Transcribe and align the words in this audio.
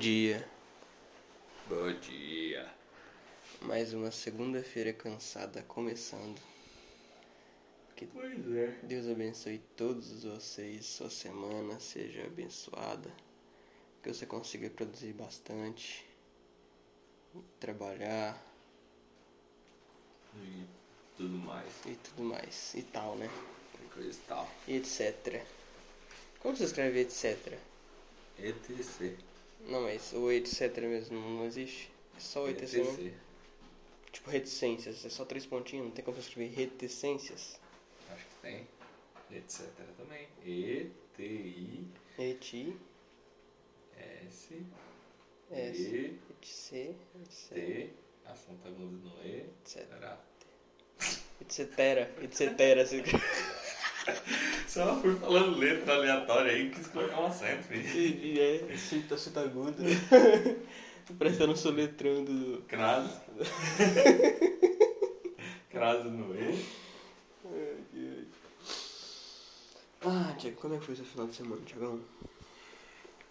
dia. 0.00 0.48
Bom 1.68 1.92
dia. 2.00 2.66
Mais 3.60 3.92
uma 3.92 4.10
segunda-feira 4.10 4.94
cansada 4.94 5.62
começando. 5.64 6.40
Que 7.94 8.06
Pois 8.06 8.50
é. 8.56 8.78
Deus 8.82 9.06
abençoe 9.06 9.58
todos 9.76 10.24
vocês, 10.24 10.86
sua 10.86 11.10
semana 11.10 11.78
seja 11.78 12.24
abençoada. 12.24 13.12
Que 14.02 14.08
você 14.08 14.24
consiga 14.24 14.70
produzir 14.70 15.12
bastante, 15.12 16.08
trabalhar 17.60 18.42
E 20.34 20.66
tudo 21.18 21.36
mais. 21.36 21.68
e 21.84 21.94
tudo 21.96 22.22
mais. 22.22 22.74
E 22.74 22.82
tal, 22.84 23.16
né? 23.16 23.28
E 23.84 23.88
coisa 23.94 24.18
e 24.18 24.22
tal. 24.26 24.50
E 24.66 24.76
etc. 24.76 25.44
Como 26.38 26.56
você 26.56 26.64
escreve 26.64 27.00
etc? 27.00 27.58
ETC. 28.38 29.29
Não, 29.66 29.82
mas 29.82 30.12
o 30.12 30.30
etc 30.30 30.76
mesmo 30.78 31.18
não 31.18 31.46
existe. 31.46 31.90
É 32.16 32.20
só 32.20 32.44
o 32.44 32.48
etc 32.48 32.72
mesmo. 32.74 32.92
ETC. 32.92 33.14
Tipo 34.12 34.30
reticências, 34.30 35.04
é 35.04 35.08
só 35.08 35.24
três 35.24 35.46
pontinhos, 35.46 35.86
não 35.86 35.92
tem 35.92 36.04
como 36.04 36.18
escrever 36.18 36.52
reticências. 36.54 37.60
Acho 38.10 38.26
que 38.26 38.34
tem. 38.42 38.66
Etc 39.30 39.68
também. 39.96 40.26
E, 40.44 40.90
T, 41.16 41.22
I, 41.22 41.88
Eti, 42.18 42.76
S, 43.96 44.62
S, 45.50 45.82
E, 45.82 46.18
etc, 46.40 46.96
etc, 47.22 47.54
T, 47.54 47.90
ação 48.24 48.56
tá 48.56 48.68
aguda 48.68 49.08
no 49.08 49.24
E, 49.24 49.46
etc. 49.62 49.86
será? 49.86 50.18
etc, 51.40 51.78
etc. 52.22 53.06
Só 54.66 55.00
fui 55.00 55.14
falando 55.16 55.58
letra 55.58 55.94
aleatória 55.94 56.52
aí, 56.52 56.70
quis 56.70 56.86
colocar 56.88 57.20
um 57.20 57.26
acento. 57.26 57.64
filho. 57.64 57.88
E 57.88 58.34
e 58.34 58.40
é, 58.40 58.76
cinta, 58.76 59.16
cinta 59.16 59.40
aguda. 59.40 59.82
Um 61.10 61.56
soletrando 61.56 62.32
do. 62.32 62.62
Crase. 62.68 63.18
Crase 65.70 66.08
no 66.08 66.34
E. 66.36 66.64
Ah, 70.02 70.34
Tiago, 70.38 70.56
como 70.56 70.74
é 70.74 70.78
que 70.78 70.86
foi 70.86 70.94
seu 70.96 71.04
final 71.04 71.26
de 71.26 71.34
semana, 71.34 71.60
Tiagão? 71.66 72.00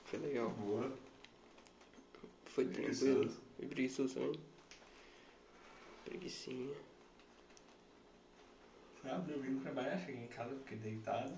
Foi 0.06 0.20
legal. 0.20 0.50
Boa. 0.50 0.92
Foi 2.46 2.66
Preguiçoso. 2.66 3.06
tranquilo. 3.06 3.34
Foi 3.58 3.68
preguiçoso 3.68 4.14
também. 4.14 4.40
Preguicinha. 6.06 6.76
Sabe, 9.02 9.32
eu 9.32 9.42
vim 9.42 9.60
trabalhar, 9.60 9.98
cheguei 10.00 10.24
em 10.24 10.28
casa, 10.28 10.56
fiquei 10.56 10.78
deitado. 10.78 11.38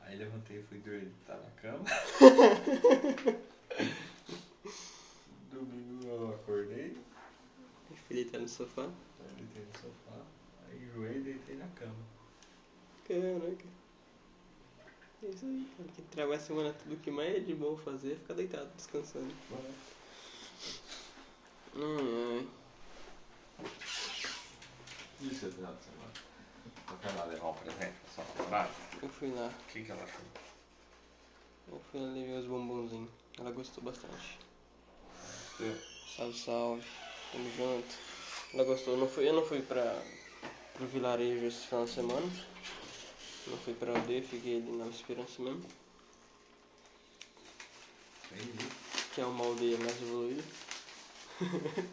Aí 0.00 0.16
levantei 0.16 0.58
e 0.58 0.62
fui 0.64 0.78
dormir, 0.78 1.12
tá 1.26 1.36
na 1.36 1.50
cama. 1.52 1.84
Domingo 5.52 6.08
eu 6.08 6.34
acordei, 6.34 6.96
Filho 8.08 8.30
tá 8.30 8.38
no 8.38 8.48
sofá. 8.48 8.82
aí 8.82 9.34
deitei 9.36 9.64
no 9.64 9.72
sofá, 9.78 10.24
aí 10.66 10.82
enjoei 10.84 11.18
e 11.18 11.20
deitei 11.20 11.56
na 11.56 11.68
cama. 11.68 12.04
Caraca. 13.06 13.64
É 15.22 15.26
isso 15.28 15.46
aí, 15.46 15.66
cara. 15.76 15.88
Quem 15.94 16.04
trabalha 16.06 16.36
a 16.36 16.40
semana 16.40 16.72
tudo 16.72 17.00
que 17.00 17.10
mais 17.10 17.36
é 17.36 17.38
de 17.38 17.54
bom 17.54 17.76
fazer 17.76 18.12
é 18.12 18.16
ficar 18.16 18.34
deitado, 18.34 18.68
descansando. 18.76 19.32
Ai, 21.76 22.48
ai. 23.60 24.01
O 25.22 25.32
seu 25.32 25.52
final 25.52 25.72
de 25.72 25.84
semana? 25.84 26.12
Eu 26.90 26.98
quero 26.98 27.16
lá 27.16 27.24
levar 27.26 27.50
um 27.50 27.54
presente 27.54 27.92
pra 27.92 28.10
sua 28.12 28.24
namorada. 28.36 28.70
Eu 29.00 29.08
fui 29.08 29.30
lá. 29.30 29.46
O 29.46 29.52
que, 29.72 29.84
que 29.84 29.92
ela 29.92 30.02
achou? 30.02 30.24
Eu 31.68 31.80
fui 31.90 32.00
lá 32.00 32.08
levei 32.08 32.38
os 32.38 32.46
bombonzinhos. 32.46 33.08
Ela 33.38 33.52
gostou 33.52 33.84
bastante. 33.84 34.40
Você? 35.56 35.80
Salve, 36.16 36.36
salve. 36.36 36.82
Tamo 37.30 37.48
junto. 37.56 37.94
Ela 38.52 38.64
gostou. 38.64 38.96
Não 38.96 39.08
fui, 39.08 39.28
eu 39.28 39.32
não 39.32 39.46
fui 39.46 39.62
pra, 39.62 40.02
pro 40.74 40.88
vilarejo 40.88 41.46
esse 41.46 41.68
final 41.68 41.84
de 41.84 41.92
semana. 41.92 42.26
Não 43.46 43.58
fui 43.58 43.74
pra 43.74 43.92
aldeia, 43.92 44.24
fiquei 44.24 44.56
ali 44.56 44.72
na 44.72 44.88
Esperança 44.88 45.40
mesmo. 45.40 45.64
Entendi. 48.32 48.66
Que 49.14 49.20
é 49.20 49.24
uma 49.24 49.44
aldeia 49.44 49.78
mais 49.78 50.02
evoluída. 50.02 50.42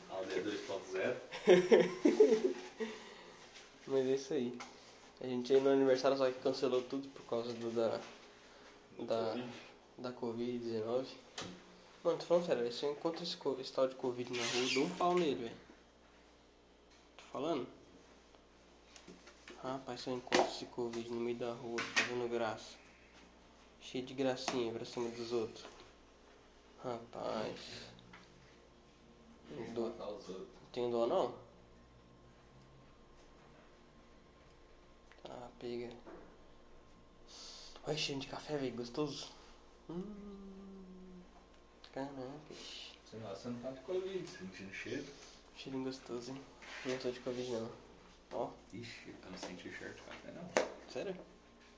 Aldeia 0.10 0.44
2.0. 0.44 2.56
Mas 3.90 4.06
é 4.08 4.14
isso 4.16 4.34
aí. 4.34 4.54
A 5.22 5.28
gente 5.28 5.52
ia 5.54 5.60
no 5.62 5.70
aniversário, 5.70 6.18
só 6.18 6.32
que 6.32 6.40
cancelou 6.40 6.82
tudo 6.84 7.10
por 7.10 7.24
causa 7.26 7.54
do, 7.54 7.72
da, 7.72 8.00
da, 9.06 9.38
da 9.98 10.12
Covid-19. 10.14 11.18
Mano, 12.04 12.18
tô 12.18 12.26
falando 12.26 12.46
sério, 12.46 12.72
se 12.72 12.86
eu 12.86 12.94
encontro 12.94 13.24
esse, 13.24 13.38
esse 13.60 13.74
tal 13.74 13.88
de 13.88 13.96
Covid 13.96 14.32
na 14.34 14.46
rua, 14.46 14.66
eu 14.66 14.70
dou 14.70 14.86
um 14.86 14.90
pau 14.96 15.18
nele, 15.18 15.36
velho. 15.44 15.58
Tô 17.18 17.24
falando? 17.32 17.68
Rapaz, 19.62 20.02
se 20.02 20.10
eu 20.10 20.16
encontro 20.16 20.52
esse 20.52 20.66
Covid 20.66 21.12
no 21.12 21.20
meio 21.22 21.38
da 21.38 21.54
rua, 21.54 21.84
fazendo 21.96 22.28
graça. 22.28 22.78
Cheio 23.82 24.06
de 24.06 24.14
gracinha 24.14 24.72
pra 24.72 24.86
cima 24.86 25.10
dos 25.10 25.34
outros. 25.34 25.66
Rapaz. 26.84 27.60
Não 29.58 29.74
dou- 29.74 29.92
tenho 30.72 30.92
dó 30.92 31.06
não? 31.08 31.49
Tá, 35.30 35.48
pega. 35.60 35.90
Olha 37.86 37.96
cheiro 37.98 38.20
de 38.20 38.28
café, 38.28 38.58
velho, 38.58 38.76
gostoso. 38.76 39.30
Hum, 39.90 41.22
caraca, 41.94 42.12
você 42.52 43.48
não 43.50 43.60
tá 43.60 43.72
de 43.72 43.80
Covid, 43.82 44.28
sentindo 44.28 44.74
cheiro. 44.74 45.06
cheirinho 45.56 45.84
gostoso, 45.84 46.32
hein? 46.32 46.42
Não 46.86 46.98
tô 46.98 47.12
de 47.12 47.20
Covid 47.20 47.52
não. 47.52 47.70
Ó, 48.34 48.50
Ixi, 48.74 49.16
eu 49.24 49.32
não 49.32 49.38
senti 49.38 49.72
cheiro 49.72 49.94
de 49.94 50.02
café 50.02 50.32
não. 50.32 50.92
sério? 50.92 51.16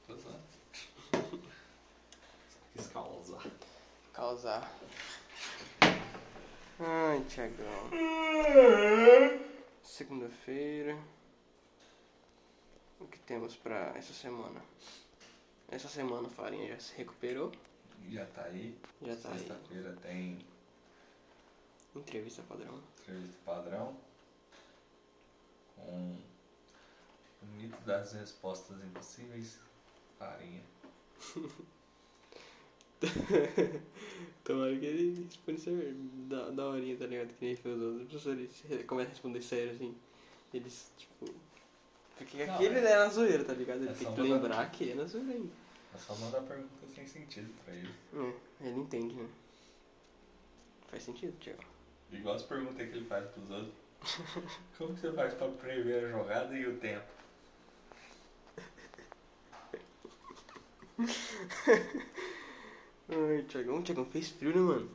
Tô 0.07 0.15
zoando. 0.15 0.39
Só 1.13 1.19
quis 2.73 2.87
causar. 2.87 3.45
Causar. 4.13 4.77
Ai, 6.79 7.21
Tiagão. 7.29 7.89
Segunda-feira. 9.83 10.97
O 13.01 13.07
que 13.07 13.19
temos 13.19 13.55
pra 13.55 13.93
essa 13.97 14.13
semana? 14.13 14.61
Essa 15.69 15.87
semana 15.87 16.27
a 16.27 16.31
farinha 16.31 16.67
já 16.69 16.79
se 16.79 16.95
recuperou. 16.95 17.51
Já 18.09 18.25
tá 18.27 18.43
aí. 18.43 18.77
Já 19.01 19.15
tá 19.15 19.29
aí. 19.31 19.39
Sexta-feira 19.39 19.93
tem 20.01 20.39
Entrevista 21.95 22.41
padrão. 22.43 22.81
entrevista 23.01 23.37
padrão. 23.45 23.95
Com 25.75 26.15
o 27.41 27.45
mito 27.57 27.77
das 27.81 28.13
respostas 28.13 28.81
impossíveis. 28.83 29.59
Farinha. 30.17 30.61
Tomara 34.43 34.77
que 34.77 34.85
ele 34.85 35.23
responda. 35.25 35.95
Da, 36.29 36.49
da 36.51 36.65
horinha, 36.67 36.97
tá 36.97 37.05
ligado? 37.07 37.33
Que 37.33 37.45
nem 37.45 37.55
fez 37.55 37.75
os 37.75 37.81
outros. 37.81 38.01
Os 38.03 38.09
professores 38.09 38.61
re- 38.69 38.83
começam 38.83 39.09
a 39.09 39.13
responder 39.13 39.41
sério 39.41 39.71
assim. 39.73 39.95
Eles, 40.53 40.91
tipo. 40.97 41.25
Porque 42.21 42.45
Não, 42.45 42.53
aquele 42.53 42.77
é- 42.79 42.91
é 42.91 42.97
na 42.99 43.09
zoeira, 43.09 43.43
tá 43.43 43.53
ligado? 43.53 43.81
Ele 43.81 43.89
é 43.89 43.93
tem 43.93 44.13
que 44.13 44.21
lembrar 44.21 44.69
que 44.71 44.91
é 44.91 44.93
na 44.95 45.05
zoeira 45.05 45.33
ainda. 45.33 45.49
É 45.93 45.97
só 45.97 46.13
mandar 46.15 46.41
pergunta 46.41 46.69
sem 46.93 47.07
sentido 47.07 47.51
pra 47.65 47.73
ele. 47.73 47.89
É, 48.13 48.67
ele 48.67 48.79
entende, 48.79 49.15
né? 49.15 49.27
Faz 50.87 51.01
sentido, 51.01 51.35
Tiago. 51.39 51.63
Igual 52.11 52.35
as 52.35 52.43
perguntas 52.43 52.75
que 52.75 52.95
ele 52.95 53.05
faz 53.05 53.25
pros 53.31 53.49
outros. 53.49 53.73
Como 54.77 54.93
que 54.93 55.01
você 55.01 55.11
faz 55.13 55.33
pra 55.33 55.47
prever 55.47 56.05
a 56.05 56.09
jogada 56.09 56.55
e 56.55 56.67
o 56.67 56.77
tempo? 56.77 57.05
Ai, 63.09 63.43
Tiagão, 63.49 63.81
Tiagão, 63.81 64.05
fez 64.05 64.29
frio, 64.29 64.51
né, 64.55 64.61
mano? 64.61 64.91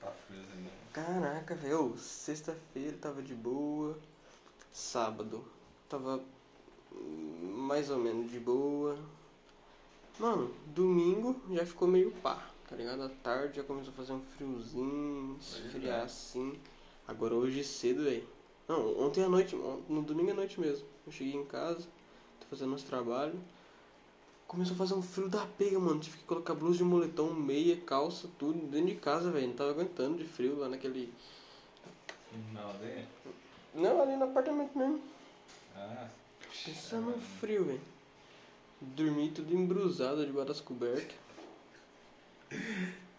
Tá 0.00 0.10
friozinho. 0.26 0.70
Caraca, 0.92 1.54
velho. 1.54 1.96
Sexta-feira 1.96 2.96
tava 3.00 3.22
de 3.22 3.34
boa. 3.34 3.96
Sábado 4.72 5.44
tava 5.88 6.16
hum, 6.16 6.24
mais 7.00 7.90
ou 7.90 7.98
menos 7.98 8.30
de 8.30 8.38
boa. 8.38 8.98
Mano, 10.18 10.54
domingo 10.66 11.40
já 11.50 11.66
ficou 11.66 11.88
meio 11.88 12.10
pá, 12.22 12.50
tá 12.68 12.76
ligado? 12.76 13.02
À 13.02 13.08
tarde 13.08 13.56
já 13.56 13.64
começou 13.64 13.92
a 13.92 13.96
fazer 13.96 14.12
um 14.12 14.20
friozinho, 14.20 15.36
esfriar 15.40 16.04
assim. 16.04 16.58
Agora 17.06 17.34
hoje 17.34 17.64
cedo, 17.64 18.04
velho. 18.04 18.26
Não, 18.68 18.98
ontem 19.00 19.24
à 19.24 19.28
noite, 19.28 19.56
no 19.88 20.02
domingo 20.02 20.30
à 20.30 20.34
noite 20.34 20.60
mesmo. 20.60 20.86
Eu 21.06 21.12
cheguei 21.12 21.34
em 21.34 21.44
casa, 21.44 21.86
tô 22.40 22.46
fazendo 22.48 22.74
uns 22.74 22.82
trabalhos. 22.82 23.38
Começou 24.46 24.74
a 24.74 24.78
fazer 24.78 24.94
um 24.94 25.02
frio 25.02 25.28
da 25.28 25.44
pega, 25.58 25.78
mano. 25.80 25.98
Tive 26.00 26.18
que 26.18 26.24
colocar 26.24 26.54
blusa 26.54 26.78
de 26.78 26.84
moletom, 26.84 27.32
meia, 27.34 27.76
calça, 27.78 28.28
tudo 28.38 28.58
dentro 28.68 28.86
de 28.86 28.94
casa, 28.96 29.30
velho. 29.30 29.48
Não 29.48 29.54
tava 29.54 29.70
aguentando 29.70 30.18
de 30.18 30.24
frio 30.24 30.58
lá 30.58 30.68
naquele. 30.68 31.12
Na 32.52 32.62
aldeia? 32.62 33.08
Não, 33.74 34.00
ali 34.00 34.16
no 34.16 34.24
apartamento 34.24 34.78
mesmo. 34.78 35.00
Ah. 35.74 36.08
Pensa 36.62 37.00
no 37.00 37.18
frio, 37.20 37.64
velho. 37.64 37.80
Dormi 38.80 39.30
tudo 39.30 39.54
embrusado 39.54 40.24
debaixo 40.24 40.48
das 40.48 40.60
cobertas. 40.60 41.16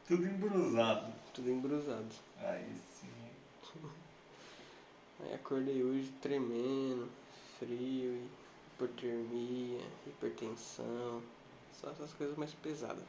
Tudo 0.07 0.25
embrusado. 0.25 1.13
Tudo 1.33 1.49
embrusado. 1.49 2.15
Aí 2.39 2.71
sim. 2.91 3.09
Aí 5.19 5.33
acordei 5.33 5.83
hoje 5.83 6.11
tremendo, 6.21 7.09
frio, 7.57 8.21
hipotermia, 8.67 9.81
hipertensão, 10.05 11.23
só 11.73 11.89
essas 11.89 12.13
coisas 12.13 12.37
mais 12.37 12.53
pesadas. 12.53 13.03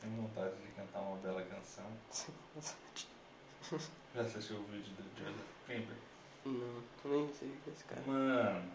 Tem 0.00 0.10
vontade 0.16 0.56
de 0.56 0.68
cantar 0.72 1.00
uma 1.00 1.16
bela 1.18 1.42
canção. 1.42 1.86
Já 4.14 4.22
assistiu 4.22 4.56
o 4.56 4.64
vídeo 4.64 4.92
do 4.96 5.04
Joseph 5.16 5.46
Klimber? 5.66 5.96
Não, 6.44 6.82
nem 7.04 7.32
sei 7.32 7.48
o 7.48 7.56
que 7.62 7.70
é 7.70 7.72
esse 7.72 7.84
cara. 7.84 8.02
Mano, 8.04 8.70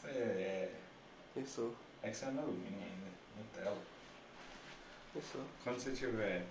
você 0.00 0.08
é. 0.08 0.74
Eu 1.36 1.46
sou, 1.46 1.74
É 2.02 2.10
que 2.10 2.16
você 2.16 2.24
é 2.26 2.30
novinho 2.30 2.66
ainda, 2.82 3.10
Nutella. 3.36 3.76
eu 5.14 5.22
sou. 5.22 5.44
Quando 5.64 5.78
você 5.78 5.92
tiver. 5.92 6.44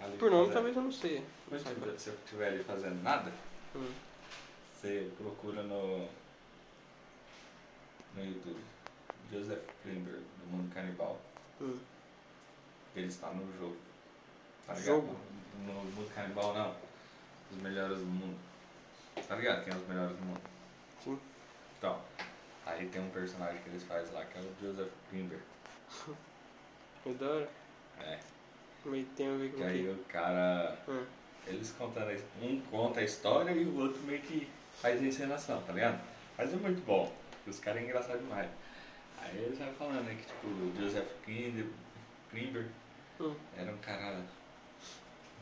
ali 0.00 0.16
Por 0.18 0.30
nome 0.30 0.46
fazendo- 0.48 0.54
talvez 0.54 0.76
eu 0.76 0.82
não 0.82 0.92
sei. 0.92 1.26
Quando 1.48 1.64
tiver- 1.64 1.92
você 1.98 2.10
estiver 2.10 2.48
ali 2.48 2.64
fazendo 2.64 3.02
nada, 3.02 3.32
Hum. 3.76 3.92
você 4.74 5.10
procura 5.18 5.62
no. 5.62 6.08
no 8.14 8.24
YouTube. 8.24 8.60
Joseph 9.32 9.62
Klimber, 9.82 10.14
do 10.40 10.46
Mundo 10.46 10.72
Canibal. 10.72 11.20
Hum. 11.60 11.78
Ele 12.94 13.06
está 13.08 13.30
no 13.32 13.52
jogo. 13.58 13.76
Tá 14.66 14.74
ligado? 14.74 14.86
Jogo? 14.86 15.16
No 15.66 15.72
Mundo 15.72 16.14
Canibal 16.14 16.54
não. 16.54 16.76
Os 17.50 17.60
melhores 17.62 17.98
do 17.98 18.04
mundo. 18.06 18.38
Tá 19.26 19.34
ligado? 19.36 19.64
Quem 19.64 19.72
é 19.72 19.76
os 19.76 19.88
melhores 19.88 20.16
do 20.16 20.24
mundo? 20.24 20.40
Sim. 21.02 21.18
Então, 21.78 22.00
aí 22.66 22.86
tem 22.88 23.02
um 23.02 23.10
personagem 23.10 23.60
que 23.62 23.68
eles 23.68 23.82
fazem 23.84 24.12
lá 24.14 24.24
que 24.24 24.38
é 24.38 24.40
o 24.40 24.54
Joseph 24.60 24.90
Klimber. 25.10 25.38
Adoro. 27.06 27.46
É. 28.00 28.18
Mas 28.84 29.06
tem 29.16 29.28
a 29.32 29.36
ver 29.36 29.52
com 29.52 29.58
Que 29.58 29.62
aí 29.62 29.88
o 29.88 29.96
cara. 30.08 30.76
Hum. 30.88 31.04
Eles 31.46 31.70
contando. 31.78 32.10
Um 32.42 32.60
conta 32.62 32.98
a 32.98 33.04
história 33.04 33.52
e 33.52 33.64
o 33.64 33.78
outro 33.78 34.02
meio 34.02 34.20
que 34.20 34.50
faz 34.80 35.00
a 35.00 35.04
encenação, 35.04 35.62
tá 35.62 35.72
ligado? 35.72 36.00
Mas 36.36 36.52
é 36.52 36.56
muito 36.56 36.84
bom. 36.84 37.14
Os 37.46 37.60
caras 37.60 37.82
é 37.82 37.84
engraçado 37.84 38.18
demais. 38.18 38.50
Aí 39.20 39.44
eles 39.44 39.56
vai 39.58 39.72
falando, 39.74 40.02
né, 40.04 40.16
que 40.16 40.26
tipo, 40.26 40.46
o 40.48 40.74
Joseph 40.76 41.08
Klimber, 41.24 42.66
Hum. 43.20 43.34
era 43.56 43.70
um 43.70 43.78
cara 43.78 44.20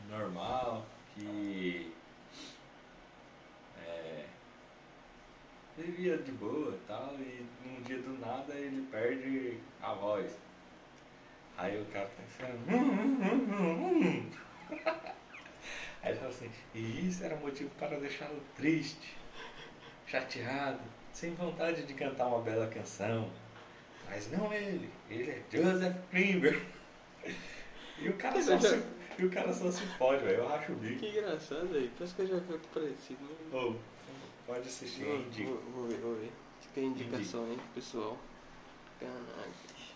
normal, 0.09 0.85
que 1.15 1.91
vivia 5.77 6.17
de 6.17 6.31
boa 6.33 6.73
e 6.75 6.79
tal, 6.87 7.15
e 7.19 7.45
num 7.65 7.81
dia 7.81 7.97
do 7.99 8.19
nada 8.19 8.53
ele 8.53 8.87
perde 8.91 9.57
a 9.81 9.93
voz. 9.93 10.37
Aí 11.57 11.81
o 11.81 11.85
cara 11.85 12.07
tá 12.07 12.11
pensando. 12.21 12.59
Aí 16.01 16.11
ele 16.11 16.19
fala 16.19 16.29
assim, 16.31 16.51
e 16.75 17.07
isso 17.07 17.23
era 17.23 17.35
motivo 17.37 17.69
para 17.79 17.97
deixá-lo 17.97 18.41
triste, 18.57 19.15
chateado, 20.05 20.81
sem 21.13 21.33
vontade 21.35 21.83
de 21.83 21.93
cantar 21.93 22.27
uma 22.27 22.41
bela 22.41 22.67
canção. 22.67 23.31
Mas 24.09 24.29
não 24.29 24.51
ele, 24.51 24.89
ele 25.09 25.31
é 25.31 25.41
Joseph 25.49 25.95
Klimber. 26.11 26.61
E 27.99 28.09
o 28.09 28.17
cara 28.17 28.41
só 28.41 28.59
se, 28.59 28.83
e 29.17 29.25
o 29.25 29.29
cara 29.29 29.53
só 29.53 29.71
se 29.71 29.85
fode, 29.97 30.25
velho. 30.25 30.39
Eu 30.39 30.47
racho 30.47 30.73
o 30.73 30.75
bico. 30.75 30.99
Que 30.99 31.09
engraçado 31.09 31.69
aí. 31.73 31.89
Parece 31.97 32.15
que 32.15 32.21
eu 32.23 32.27
já 32.27 32.35
vi 32.35 32.53
algo 32.53 32.67
parecido. 32.73 33.23
Né? 33.23 33.79
Pode 34.45 34.67
assistir, 34.67 35.03
Vou, 35.05 35.13
eu 35.13 35.21
indico. 35.21 35.51
vou, 35.51 35.71
vou 35.71 35.87
ver, 35.87 35.97
vou 35.99 36.15
ver. 36.15 36.31
Fica 36.61 36.81
a 36.81 36.83
indicação 36.83 37.45
aí, 37.45 37.57
pessoal. 37.73 38.17
Cannabis. 38.99 39.93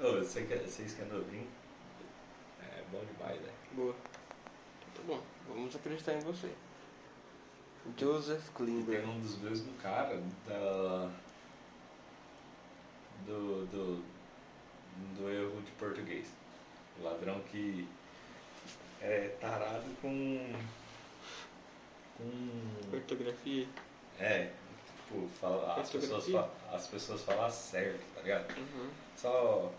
Ô, 0.00 0.18
você 0.24 0.42
que, 0.44 0.56
vocês 0.56 0.94
que 0.94 1.02
é 1.02 1.04
novinho, 1.06 1.46
é 2.62 2.82
bom 2.90 3.02
demais, 3.04 3.40
né? 3.40 3.52
Boa. 3.72 3.94
Então 4.92 5.04
tá 5.04 5.14
bom, 5.14 5.22
vamos 5.48 5.74
acreditar 5.74 6.14
em 6.14 6.20
você. 6.20 6.50
Joseph 7.98 8.48
Klimber. 8.54 9.00
tem 9.00 9.08
um 9.08 9.20
dos 9.20 9.36
mesmos 9.38 9.80
caras 9.80 10.22
da. 10.46 11.10
Do, 13.26 13.66
do. 13.66 14.02
do 15.16 15.30
erro 15.30 15.60
de 15.62 15.70
português. 15.72 16.28
O 16.98 17.04
ladrão 17.04 17.40
que 17.50 17.86
é 19.00 19.28
tarado 19.40 19.84
com. 20.00 20.52
Com. 22.16 22.96
Ortografia. 22.96 23.66
É, 24.18 24.50
tipo, 24.86 25.28
fala, 25.40 25.74
as, 25.80 25.90
pessoas, 25.90 26.26
Ortografia? 26.28 26.42
fa- 26.70 26.76
as 26.76 26.86
pessoas 26.86 27.22
falam 27.22 27.50
certo, 27.50 28.00
tá 28.14 28.20
ligado? 28.22 28.56
Uhum. 28.58 28.90
Só 29.16 29.72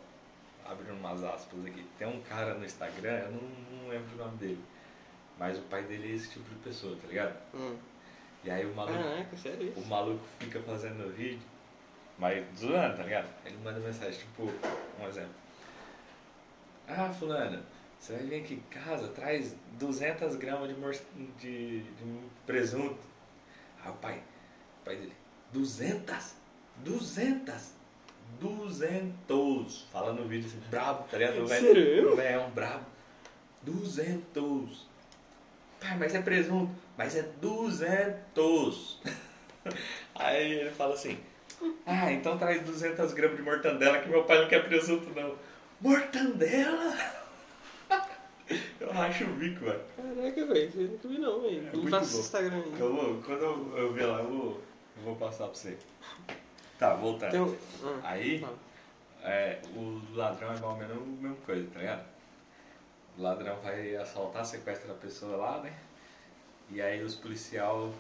abrindo 0.66 0.94
umas 0.98 1.24
aspas 1.24 1.66
aqui. 1.66 1.86
Tem 1.98 2.08
um 2.08 2.22
cara 2.22 2.54
no 2.56 2.66
Instagram, 2.66 3.20
eu 3.20 3.32
não, 3.32 3.42
não 3.82 3.90
lembro 3.90 4.16
o 4.16 4.18
nome 4.26 4.38
dele. 4.38 4.64
Mas 5.38 5.58
o 5.58 5.62
pai 5.64 5.84
dele 5.84 6.12
é 6.12 6.16
esse 6.16 6.30
tipo 6.32 6.48
de 6.50 6.56
pessoa, 6.56 6.96
tá 7.02 7.08
ligado? 7.08 7.36
Hum. 7.54 7.78
E 8.44 8.50
aí 8.50 8.66
o 8.66 8.74
maluco, 8.76 8.98
Caraca, 8.98 9.38
sério 9.38 9.74
o 9.76 9.80
isso? 9.80 9.88
maluco 9.90 10.24
fica 10.40 10.60
fazendo 10.62 11.14
vídeo, 11.16 11.42
mas 12.18 12.46
zoando, 12.58 12.96
tá 12.98 13.04
ligado? 13.04 13.28
Ele 13.46 13.58
manda 13.64 13.80
mensagem, 13.80 14.20
tipo, 14.20 14.44
um 14.44 15.08
exemplo. 15.08 15.34
Ah, 16.88 17.12
fulano, 17.12 17.62
você 18.00 18.14
vai 18.14 18.24
vir 18.24 18.42
aqui 18.42 18.54
em 18.56 18.60
casa, 18.70 19.08
traz 19.10 19.56
200 19.74 20.36
gramas 20.36 20.70
de, 20.70 20.76
de, 21.40 21.84
de 21.84 22.20
presunto. 22.46 23.00
Ah, 23.84 23.92
o 23.92 23.94
pai, 23.94 24.22
o 24.82 24.86
pai 24.86 24.96
dele, 24.96 25.14
200? 25.52 26.36
200? 26.78 27.74
200! 28.40 29.88
Fala 29.92 30.14
no 30.14 30.28
vídeo 30.28 30.48
assim, 30.48 30.62
brabo, 30.70 31.04
tá 31.10 31.18
ligado? 31.18 31.48
Sério? 31.48 32.16
O 32.16 32.22
é 32.22 32.38
um 32.40 32.50
brabo. 32.52 32.86
200! 33.64 34.88
Pai, 35.80 35.98
mas 35.98 36.14
é 36.16 36.22
presunto. 36.22 36.74
Mas 36.98 37.16
é 37.16 37.24
200! 37.42 39.02
Aí 40.16 40.54
ele 40.54 40.72
fala 40.72 40.94
assim, 40.94 41.18
ah, 41.86 42.12
então 42.12 42.38
traz 42.38 42.64
200 42.64 43.14
gramas 43.14 43.38
de 43.38 43.44
mortandela 43.44 44.00
que 44.00 44.10
meu 44.10 44.24
pai 44.24 44.42
não 44.42 44.48
quer 44.48 44.64
presunto 44.66 45.10
não. 45.16 45.36
Mortandela? 45.80 46.96
Eu 48.96 49.02
acho 49.02 49.24
o 49.26 49.28
bico, 49.36 49.66
velho. 49.66 49.82
Caraca, 49.96 50.46
velho, 50.46 50.72
você 50.72 50.80
nunca 50.84 51.08
vi 51.08 51.18
não, 51.20 51.42
velho. 51.42 51.68
É 51.68 51.76
Não 51.76 51.88
faça 51.88 52.14
bom. 52.14 52.20
Instagram. 52.20 52.64
Eu 52.80 52.96
vou, 52.96 53.22
quando 53.22 53.42
eu, 53.44 53.78
eu 53.78 53.94
ver 53.94 54.06
lá, 54.06 54.20
eu 54.20 54.30
vou, 54.30 54.62
eu 54.98 55.04
vou 55.04 55.16
passar 55.16 55.46
pra 55.46 55.54
você. 55.56 55.78
Tá, 56.80 56.94
voltando. 56.96 57.46
Um... 57.46 57.56
ah, 57.84 58.00
Aí, 58.04 58.40
fala. 58.40 58.58
é, 59.24 59.60
o 59.76 60.02
ladrão 60.16 60.48
é 60.48 60.52
mais 60.52 60.62
ou 60.62 60.76
menos 60.78 60.98
a 60.98 61.00
mesma 61.00 61.36
coisa, 61.46 61.68
tá 61.74 61.80
ligado? 61.80 62.06
O 63.18 63.22
ladrão 63.22 63.58
vai 63.62 63.96
assaltar, 63.96 64.46
sequestra 64.46 64.92
a 64.92 64.96
pessoa 64.96 65.36
lá, 65.38 65.62
né? 65.62 65.74
E 66.70 66.82
aí 66.82 67.02
os 67.04 67.16
policial 67.16 67.94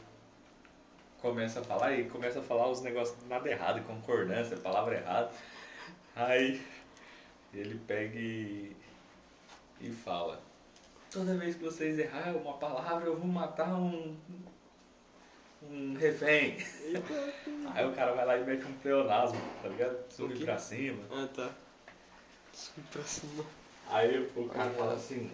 começam 1.21 1.61
a 1.61 1.65
falar 1.65 1.93
e 1.93 2.05
começa 2.09 2.39
a 2.39 2.43
falar 2.43 2.69
os 2.69 2.81
negócios 2.81 3.17
nada 3.27 3.49
errado, 3.49 3.83
concordância, 3.85 4.57
palavra 4.57 4.95
errada. 4.95 5.31
Aí 6.15 6.61
ele 7.53 7.79
pega 7.87 8.17
e, 8.19 8.75
e 9.79 9.89
fala, 9.91 10.41
toda 11.15 11.37
vez 11.37 11.55
que 11.55 11.63
vocês 11.63 11.97
errarem 11.97 12.35
uma 12.35 12.57
palavra 12.57 13.07
eu 13.07 13.15
vou 13.15 13.25
matar 13.25 13.73
um, 13.73 14.17
um 15.63 15.95
refém. 15.95 16.57
Aí 17.73 17.87
o 17.87 17.93
cara 17.93 18.13
vai 18.13 18.25
lá 18.25 18.37
e 18.37 18.43
mete 18.43 18.65
um 18.65 18.73
pleonasmo, 18.79 19.39
tá 19.63 19.69
ligado? 19.69 20.11
Sube 20.11 20.37
quê? 20.37 20.43
pra 20.43 20.57
cima. 20.57 21.01
Ah, 21.09 21.27
tá. 21.33 21.49
Subi 22.51 22.85
pra 22.91 23.03
cima. 23.03 23.45
Aí 23.87 24.29
o 24.35 24.49
cara 24.49 24.69
fala 24.71 24.93
assim. 24.93 25.31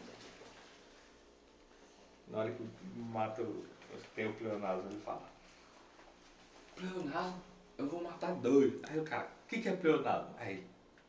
Na 2.27 2.39
hora 2.39 2.51
que 2.51 2.63
mata 2.95 3.41
o. 3.41 3.65
Tem 4.15 4.27
o 4.27 4.33
pleonasmo, 4.33 4.87
ele 4.91 5.01
fala. 5.01 5.27
Pleonasmo, 6.75 7.41
eu 7.79 7.87
vou 7.87 8.03
matar 8.03 8.35
dois. 8.35 8.73
Aí 8.87 8.99
o 8.99 9.03
cara, 9.03 9.27
o 9.45 9.47
que, 9.47 9.59
que 9.59 9.69
é 9.69 9.75
pleonasmo? 9.75 10.35
Aí 10.37 10.63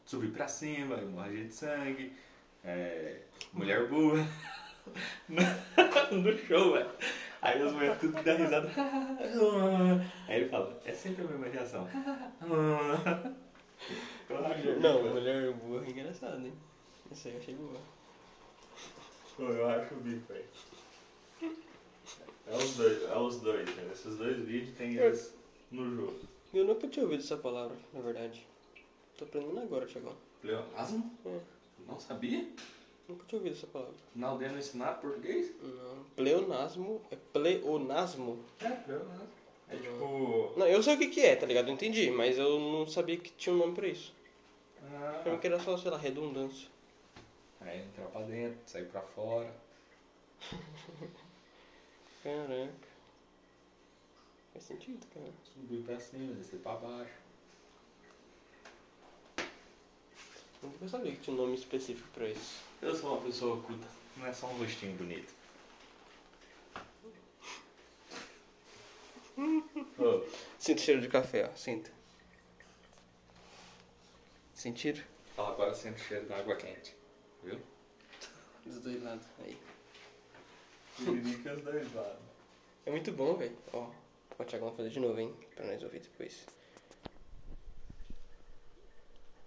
subir 0.07 0.33
pra 0.33 0.49
cima, 0.49 0.97
hemorragia 0.97 1.45
de 1.45 1.55
sangue, 1.55 2.17
é, 2.65 3.21
mulher 3.53 3.87
burra. 3.87 4.27
no 6.13 6.39
show, 6.39 6.73
velho. 6.73 6.91
Aí 7.41 7.61
as 7.61 7.73
mulheres 7.73 7.99
tudo 7.99 8.23
dão 8.23 8.37
risada. 8.37 8.69
Aí 10.29 10.37
ele 10.41 10.49
fala, 10.49 10.81
é 10.85 10.93
sempre 10.93 11.25
a 11.25 11.29
mesma 11.29 11.47
reação. 11.49 11.89
Eu 14.29 14.47
acho 14.47 14.81
Não, 14.81 15.03
mulher 15.13 15.53
burra 15.55 15.85
é 15.85 15.91
engraçado, 15.91 16.47
hein? 16.47 16.53
Essa 17.11 17.29
aí 17.29 17.35
eu 17.35 17.41
achei 17.41 17.55
boa. 17.55 17.81
Pô, 19.37 19.43
eu 19.43 19.69
acho 19.69 19.95
o 19.95 20.01
bico, 20.01 20.33
velho. 20.33 20.45
É 22.47 22.57
os 22.57 22.77
dois, 22.77 23.03
é 23.03 23.17
os 23.19 23.41
dois, 23.41 23.77
né? 23.77 23.91
Esses 23.93 24.17
dois 24.17 24.39
vídeos 24.39 24.77
tem 24.77 24.95
eles 24.97 25.35
no 25.71 25.97
jogo. 25.97 26.21
Eu 26.55 26.65
nunca 26.65 26.87
tinha 26.89 27.05
ouvido 27.05 27.23
essa 27.23 27.37
palavra, 27.37 27.77
na 27.93 28.01
verdade. 28.01 28.47
Tô 29.19 29.25
aprendendo 29.25 29.61
agora, 29.61 29.85
Tiagão. 29.87 30.15
Pleonasmo? 30.41 31.19
É, 31.27 31.41
Não 31.87 31.99
sabia? 31.99 32.47
Nunca 33.13 33.25
tinha 33.27 33.39
ouvido 33.39 33.57
essa 33.57 33.67
palavra. 33.67 33.95
Na 34.15 34.29
aldeia 34.29 34.51
não 34.53 34.59
ensinaram 34.59 35.01
português? 35.01 35.53
Não. 35.63 36.05
Pleonasmo 36.17 37.01
é 37.11 37.17
pleonasmo? 37.33 38.45
É, 38.61 38.69
pleonasmo. 38.71 39.29
É 39.69 39.77
tipo. 39.77 40.53
Não, 40.57 40.67
eu 40.67 40.83
sei 40.83 40.95
o 40.95 40.99
que 40.99 41.09
que 41.09 41.21
é, 41.21 41.37
tá 41.37 41.47
ligado? 41.47 41.69
Eu 41.69 41.75
entendi, 41.75 42.11
mas 42.11 42.37
eu 42.39 42.59
não 42.59 42.87
sabia 42.87 43.17
que 43.17 43.31
tinha 43.31 43.55
um 43.55 43.59
nome 43.59 43.75
pra 43.75 43.87
isso. 43.89 44.15
Ah, 44.83 45.23
Eu 45.25 45.39
que 45.39 45.47
era 45.47 45.59
só, 45.61 45.77
sei 45.77 45.91
lá, 45.91 45.97
redundância. 45.97 46.69
Aí 47.61 47.81
entrar 47.83 48.07
pra 48.07 48.23
dentro, 48.23 48.59
sair 48.67 48.87
pra 48.87 49.01
fora. 49.01 49.55
Caraca. 52.23 52.73
Faz 54.53 54.65
sentido, 54.65 55.07
cara. 55.15 55.33
Subir 55.45 55.83
pra 55.83 55.99
cima, 55.99 56.35
descer 56.35 56.59
pra 56.61 56.75
baixo. 56.75 57.13
Nunca 60.63 60.89
sabia 60.89 61.13
que 61.13 61.21
tinha 61.21 61.35
um 61.35 61.41
nome 61.41 61.55
específico 61.55 62.09
pra 62.15 62.29
isso. 62.29 62.63
Eu 62.81 62.95
sou 62.95 63.13
uma 63.15 63.23
pessoa 63.23 63.57
oculta, 63.57 63.87
não 64.17 64.27
é 64.27 64.33
só 64.33 64.47
um 64.47 64.59
rostinho 64.59 64.97
bonito. 64.97 65.35
Ô, 69.99 70.25
Sinta 70.59 70.81
o 70.81 70.85
cheiro 70.85 71.01
de 71.01 71.09
café, 71.09 71.51
ó. 71.51 71.57
Sinta. 71.57 71.91
Sentiram? 74.55 75.03
fala 75.35 75.55
agora 75.55 75.75
sente 75.75 76.01
o 76.01 76.05
cheiro 76.05 76.27
da 76.27 76.37
água 76.39 76.55
quente. 76.55 76.95
Viu? 77.43 77.59
Dos 78.65 78.79
dois 78.79 79.03
lados. 79.03 79.27
Aí. 79.41 79.59
Indica 81.01 81.55
os 81.55 81.63
dois 81.63 81.93
lados. 81.95 82.23
É 82.87 82.91
muito 82.91 83.11
bom, 83.11 83.35
velho. 83.35 83.57
Ó, 83.73 83.91
o 84.39 84.45
Thiago 84.45 84.67
vai 84.67 84.77
fazer 84.77 84.91
de 84.91 85.01
novo, 85.01 85.19
hein? 85.19 85.35
Pra 85.57 85.67
nós 85.67 85.83
ouvir 85.83 86.01
depois. 86.01 86.47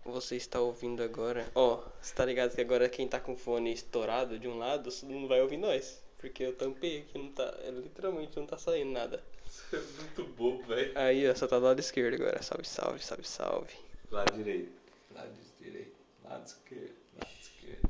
Você 0.06 0.36
está 0.36 0.62
ouvindo 0.62 1.02
agora. 1.02 1.52
Ó, 1.56 1.84
você 2.00 2.14
tá 2.14 2.24
ligado 2.24 2.54
que 2.54 2.62
agora 2.62 2.88
quem 2.88 3.08
tá 3.08 3.20
com 3.20 3.34
o 3.34 3.38
fone 3.38 3.74
estourado 3.74 4.38
de 4.38 4.48
um 4.48 4.56
lado 4.56 4.90
não 5.04 5.28
vai 5.28 5.42
ouvir 5.42 5.58
nós. 5.58 6.00
Porque 6.20 6.44
eu 6.44 6.56
tampei 6.56 7.00
aqui, 7.00 7.18
não 7.18 7.32
tá. 7.32 7.44
é, 7.64 7.72
Literalmente 7.72 8.38
não 8.38 8.46
tá 8.46 8.56
saindo 8.56 8.92
nada. 8.92 9.24
Você 9.48 9.76
é 9.78 9.80
muito 9.80 10.24
bobo, 10.36 10.64
velho. 10.64 10.92
Aí, 10.96 11.28
ó, 11.28 11.34
só 11.34 11.48
tá 11.48 11.58
do 11.58 11.66
lado 11.66 11.80
esquerdo 11.80 12.22
agora. 12.22 12.42
Salve, 12.44 12.68
salve, 12.68 13.04
salve, 13.04 13.28
salve. 13.28 13.74
Lado 14.12 14.32
direito. 14.36 14.72
Lado 15.12 15.34
direito. 15.60 15.96
Lado 16.24 16.46
esquerdo. 16.46 16.96
Lado 17.18 17.32
esquerdo. 17.42 17.90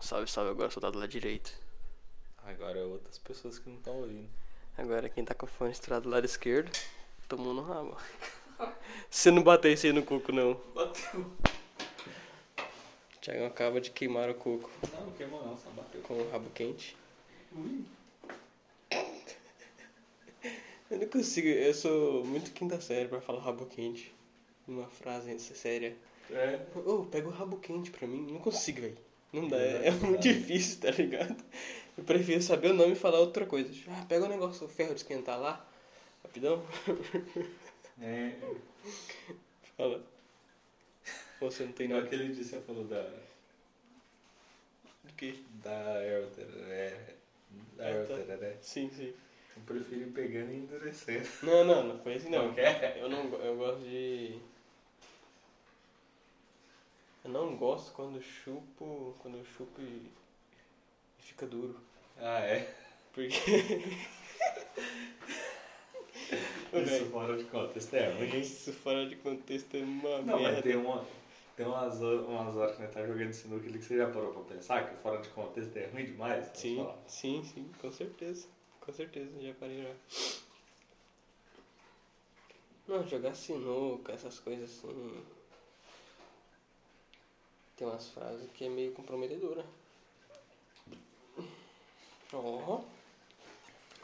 Salve, 0.00 0.30
salve, 0.30 0.50
agora 0.50 0.70
só 0.70 0.80
tá 0.80 0.90
do 0.90 0.98
lado 0.98 1.08
direito. 1.08 1.50
Agora 2.44 2.78
é 2.78 2.84
outras 2.84 3.18
pessoas 3.18 3.58
que 3.58 3.70
não 3.70 3.78
estão 3.78 3.96
ouvindo. 4.00 4.28
Agora 4.76 5.08
quem 5.08 5.24
tá 5.24 5.34
com 5.34 5.46
o 5.46 5.48
fone 5.48 5.72
estourado 5.72 6.04
do 6.04 6.10
lado 6.10 6.26
esquerdo, 6.26 6.70
tomou 7.26 7.54
no 7.54 7.62
rabo. 7.62 7.96
Você 9.10 9.30
não 9.30 9.42
bateu 9.42 9.72
isso 9.72 9.86
aí 9.86 9.92
no 9.92 10.02
coco, 10.02 10.32
não. 10.32 10.60
Bateu. 10.74 11.20
O 13.16 13.20
Thiago 13.20 13.44
acaba 13.46 13.80
de 13.80 13.90
queimar 13.90 14.30
o 14.30 14.34
coco 14.34 14.70
Não, 14.92 15.06
não 15.06 15.12
queimou 15.12 15.44
não, 15.44 15.56
só 15.56 15.70
bateu. 15.70 16.00
com 16.02 16.14
o 16.14 16.30
rabo 16.30 16.48
quente. 16.50 16.96
Ui. 17.54 17.84
Eu 20.90 20.98
não 20.98 21.06
consigo, 21.06 21.48
eu 21.48 21.74
sou 21.74 22.24
muito 22.24 22.50
quinta 22.52 22.80
série 22.80 23.08
pra 23.08 23.20
falar 23.20 23.40
rabo 23.40 23.66
quente. 23.66 24.14
Numa 24.66 24.88
frase 24.88 25.38
séria. 25.38 25.94
É. 26.30 26.60
Ô, 26.86 27.04
pega 27.04 27.28
o 27.28 27.30
rabo 27.30 27.56
quente 27.58 27.90
pra 27.90 28.06
mim. 28.06 28.26
Não 28.30 28.38
consigo, 28.38 28.80
velho. 28.82 28.96
Não 29.32 29.46
dá, 29.48 29.58
é, 29.58 29.88
é 29.88 29.90
muito 29.90 30.22
difícil, 30.22 30.80
tá 30.80 30.90
ligado? 30.90 31.36
Eu 31.96 32.04
prefiro 32.04 32.42
saber 32.42 32.70
o 32.70 32.74
nome 32.74 32.92
e 32.92 32.96
falar 32.96 33.18
outra 33.20 33.44
coisa. 33.44 33.70
Ah, 33.88 34.04
pega 34.08 34.24
o 34.24 34.28
negócio, 34.28 34.66
o 34.66 34.68
ferro 34.68 34.94
de 34.94 35.00
esquentar 35.00 35.38
lá. 35.38 35.66
Rapidão. 36.22 36.62
É. 38.00 38.32
Fala. 39.76 40.02
Você 41.40 41.64
não 41.64 41.72
tem 41.72 41.86
Igual 41.86 42.00
nada. 42.02 42.14
aquele 42.14 42.32
dia 42.34 42.44
você 42.44 42.60
falou 42.60 42.84
da. 42.84 43.02
Do 45.04 45.12
que? 45.16 45.44
Da 45.62 45.94
Aeroteré. 45.94 47.14
Da 47.76 47.84
Ah, 47.84 48.06
tá. 48.06 48.14
Aeroteré. 48.14 48.56
Sim, 48.60 48.90
sim. 48.90 49.14
Eu 49.56 49.62
prefiro 49.64 50.02
ir 50.02 50.12
pegando 50.12 50.52
e 50.52 50.56
endurecendo. 50.56 51.28
Não, 51.42 51.64
não, 51.64 51.84
não 51.88 51.98
foi 52.00 52.14
assim 52.14 52.28
não. 52.30 52.46
Não 52.48 52.54
quer? 52.54 52.98
Eu 52.98 53.08
não 53.08 53.24
eu 53.34 53.56
gosto 53.56 53.80
de. 53.82 54.38
Eu 57.24 57.30
não 57.30 57.56
gosto 57.56 57.92
quando 57.92 58.22
chupo. 58.22 59.14
Quando 59.20 59.38
eu 59.38 59.44
chupo 59.44 59.80
e, 59.80 60.10
e 61.18 61.22
fica 61.22 61.46
duro. 61.46 61.80
Ah, 62.16 62.40
é? 62.40 62.72
Porque. 63.12 63.34
Isso 66.82 67.06
fora 67.06 67.36
de 67.36 67.44
contexto 67.44 67.94
é 67.94 68.12
ruim. 68.12 68.40
Isso 68.40 68.72
fora 68.72 69.06
de 69.06 69.16
contexto 69.16 69.76
é 69.76 69.80
uma 69.80 70.18
Não, 70.22 70.38
merda. 70.38 70.52
mas 70.52 70.62
tem 70.62 70.76
uma. 70.76 71.04
Tem 71.56 71.66
umas, 71.66 72.00
umas 72.00 72.56
horas 72.56 72.76
que 72.76 72.82
nós 72.82 72.94
tá 72.94 73.04
jogando 73.04 73.32
sinuca 73.32 73.66
ali 73.66 73.78
que 73.78 73.84
você 73.84 73.96
já 73.96 74.06
parou 74.08 74.32
pra 74.32 74.54
pensar 74.54 74.88
que 74.88 75.02
fora 75.02 75.20
de 75.20 75.28
contexto 75.30 75.76
é 75.76 75.86
ruim 75.86 76.04
demais? 76.04 76.48
Sim, 76.54 76.88
sim, 77.06 77.42
sim, 77.42 77.70
com 77.80 77.90
certeza. 77.90 78.46
Com 78.80 78.92
certeza, 78.92 79.30
já 79.40 79.52
parei 79.54 79.82
já. 79.82 79.92
Não, 82.86 83.06
jogar 83.06 83.34
sinuca, 83.34 84.12
essas 84.12 84.38
coisas 84.38 84.70
assim. 84.70 85.24
Tem 87.76 87.86
umas 87.86 88.08
frases 88.08 88.50
que 88.52 88.64
é 88.64 88.68
meio 88.68 88.92
comprometedora. 88.92 89.64
Ó. 92.32 92.80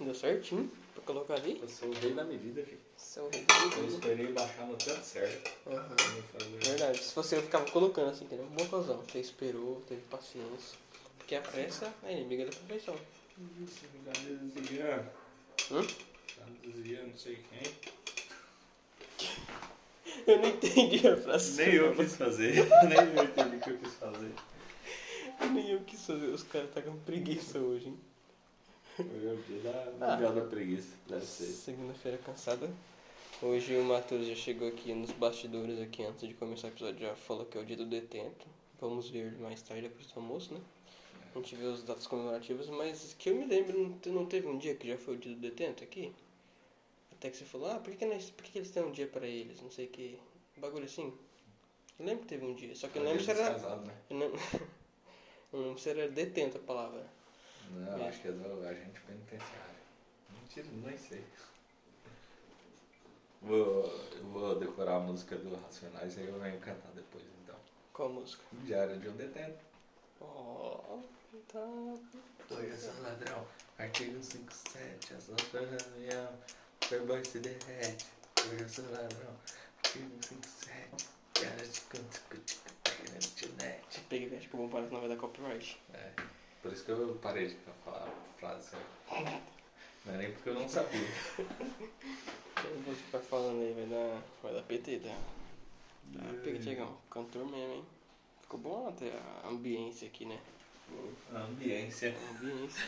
deu 0.00 0.14
certinho 0.14 0.71
pra 0.95 1.03
colocar 1.05 1.35
ali. 1.35 1.59
Eu 1.61 1.69
sou 1.69 1.89
o 1.89 1.93
rei 1.93 2.13
da 2.13 2.25
medida, 2.25 2.63
filho. 2.63 2.79
Seu 2.97 3.31
Eu 3.33 3.89
esperei 3.89 4.33
baixar 4.33 4.67
no 4.67 4.77
tanto 4.77 5.05
certo. 5.05 5.51
Fazer. 5.65 6.59
Verdade, 6.61 6.99
se 6.99 7.15
você 7.15 7.43
ficava 7.43 7.71
colocando 7.71 8.11
assim, 8.11 8.25
entendeu? 8.25 8.47
Boa 8.47 8.69
cuzão. 8.69 9.03
Você 9.03 9.19
esperou, 9.19 9.83
teve 9.89 10.01
paciência. 10.03 10.79
Porque 11.19 11.35
a 11.35 11.41
pressa 11.41 11.93
é 12.05 12.13
inimiga 12.13 12.47
da 12.47 12.53
perfeição. 12.53 12.97
Isso, 13.63 13.81
dá 14.05 14.13
desviando. 14.13 15.11
Hum? 15.71 15.87
Tá 16.37 16.45
desviando, 16.63 17.09
não 17.09 17.19
sei 17.19 17.39
quem. 17.51 17.75
Eu 20.27 20.39
não 20.39 20.49
entendi 20.49 21.07
a 21.07 21.17
frase. 21.17 21.63
Nem 21.63 21.75
eu 21.75 21.95
quis 21.95 22.17
fazer. 22.17 22.55
Nem 22.89 22.99
eu 22.99 23.25
entendi 23.25 23.57
o 23.57 23.61
que 23.61 23.71
eu 23.71 23.79
quis 23.79 23.95
fazer. 23.95 24.33
Nem 25.53 25.71
eu 25.71 25.81
quis 25.81 26.07
fazer. 26.07 26.27
Os 26.27 26.43
caras 26.45 26.71
tá 26.73 26.81
com 26.81 26.97
preguiça 27.01 27.59
hoje, 27.59 27.89
hein? 27.89 27.99
Hoje 28.99 29.27
é 29.27 29.33
o 29.33 29.37
dia 29.43 29.61
da 29.99 30.15
Ah. 30.15 30.17
da 30.17 30.41
preguiça. 30.47 30.95
Deve 31.09 31.25
ser. 31.25 31.47
Segunda-feira 31.47 32.19
cansada. 32.19 32.71
Hoje 33.43 33.77
o 33.77 33.85
Matheus 33.85 34.27
já 34.27 34.35
chegou 34.35 34.69
aqui 34.69 34.95
nos 34.95 35.11
bastidores 35.13 35.81
aqui 35.81 36.05
antes 36.05 36.27
de 36.29 36.35
começar 36.35 36.69
o 36.69 36.71
episódio, 36.71 37.01
já 37.01 37.15
falou 37.17 37.45
que 37.45 37.59
é 37.59 37.61
o 37.61 37.65
dia 37.65 37.77
do 37.77 37.85
detento. 37.87 38.47
Vamos 38.81 39.11
ver 39.11 39.33
mais 39.39 39.61
tarde 39.63 39.83
depois 39.89 40.07
do 40.07 40.21
almoço, 40.21 40.55
né? 40.55 40.61
A 41.35 41.39
gente 41.39 41.57
vê 41.57 41.65
os 41.65 41.83
datas 41.83 42.07
comemorativas, 42.07 42.69
mas 42.69 43.15
que 43.19 43.31
eu 43.31 43.35
me 43.35 43.45
lembro, 43.47 43.77
não 43.77 43.99
te- 43.99 44.09
não 44.11 44.27
teve 44.27 44.47
um 44.47 44.57
dia 44.57 44.77
que 44.77 44.87
já 44.87 44.97
foi 44.97 45.15
o 45.15 45.19
dia 45.19 45.35
do 45.35 45.41
detento 45.41 45.83
aqui? 45.83 46.13
Até 47.11 47.31
que 47.31 47.37
você 47.37 47.45
falou, 47.45 47.69
ah, 47.73 47.79
por 47.81 47.93
que, 47.97 48.05
nós- 48.07 48.31
por 48.31 48.45
que, 48.45 48.59
eles 48.59 48.71
têm 48.71 48.85
um 48.85 48.93
dia 48.93 49.09
pra 49.09 49.27
eles? 49.27 49.61
Não 49.61 49.71
sei 49.71 49.87
o 49.87 49.89
que. 49.89 50.19
Bagulho 50.57 50.85
assim. 50.85 51.13
Eu 51.99 52.07
lembro 52.07 52.23
que 52.23 52.29
teve 52.29 52.47
um 52.47 52.55
dia, 52.55 52.75
só 52.77 52.87
que 52.87 52.99
eu 52.99 53.03
lembro 53.03 53.23
se 53.25 53.31
era. 53.33 53.51
Casado, 53.51 53.85
né? 53.87 53.95
Eu 54.11 54.17
não, 54.17 54.27
eu 54.27 54.39
não 55.53 55.61
lembro 55.69 55.79
se 55.81 55.89
era 55.91 56.09
detento 56.09 56.57
a 56.59 56.61
palavra. 56.61 57.05
Não, 57.71 58.04
É. 58.04 58.09
acho 58.09 58.21
que 58.21 58.28
é 58.28 58.33
do 58.33 58.66
agente 58.66 59.00
penitenciário. 59.00 59.75
Mentira, 60.30 60.66
nem 60.73 60.99
sei. 60.99 61.25
Vou, 63.42 63.85
eu 64.16 64.25
vou 64.33 64.59
decorar 64.59 64.97
a 64.97 65.00
música 65.00 65.37
do 65.37 65.54
Racionais 65.56 66.16
aí 66.16 66.26
eu 66.26 66.38
venho 66.40 66.59
cantar 66.61 66.90
depois, 66.92 67.25
então. 67.42 67.56
Qual 67.92 68.09
música? 68.09 68.42
Diário 68.64 68.99
de 68.99 69.09
um 69.09 69.16
detento. 69.16 69.59
Oh, 70.21 71.00
tá. 71.49 71.59
Eu 71.61 72.76
sou 72.78 73.02
ladrão. 73.02 73.47
Artigo 73.78 74.23
57, 74.23 75.14
as 75.14 75.28
outras 75.28 75.68
reunião. 75.71 76.33
Playboy 76.88 77.25
se 77.25 77.38
derrete. 77.40 78.06
Hoje 78.47 78.62
eu 78.62 78.68
sou 78.68 78.85
ladrão. 78.90 79.37
Artigo 79.85 80.11
57. 80.23 81.06
Diário 81.35 81.68
de 81.68 81.80
canto, 81.83 82.21
pega 82.30 83.11
na 83.11 83.16
internet. 83.18 84.00
Peguei, 84.09 84.28
velho, 84.28 84.38
acho 84.40 84.49
que 84.49 84.54
eu 84.54 84.61
vou 84.61 84.68
parar, 84.71 84.87
senão 84.87 85.00
vai 85.00 85.09
dar 85.11 85.16
copyright. 85.16 85.80
É, 85.92 86.12
por 86.64 86.73
isso 86.73 86.83
que 86.83 86.92
eu 86.92 87.18
parei 87.21 87.49
de 87.49 87.56
falar 87.85 88.09
a 88.09 88.38
frase. 88.40 88.71
Não 90.06 90.14
é 90.14 90.16
nem 90.16 90.33
porque 90.33 90.49
eu 90.49 90.54
não 90.54 90.66
sabia. 90.66 91.06
Eu 91.38 92.80
vou 92.87 92.94
ficar 92.94 93.18
falando 93.18 93.61
aí, 93.61 93.75
vai 93.75 93.85
dar, 93.85 94.23
vai 94.42 94.54
dar 94.54 94.62
PT, 94.62 95.00
tá? 95.00 95.14
Tá, 96.14 96.25
pega, 96.42 96.59
Tiagão. 96.59 96.97
Cantor 97.11 97.44
mesmo, 97.44 97.75
hein? 97.75 97.85
Ficou 98.40 98.59
bom 98.61 98.88
até 98.88 99.12
a 99.42 99.49
ambiência 99.49 100.09
aqui, 100.09 100.25
né? 100.25 100.40
A 101.35 101.40
ambiência. 101.40 102.16
A 102.16 102.30
ambiência. 102.30 102.85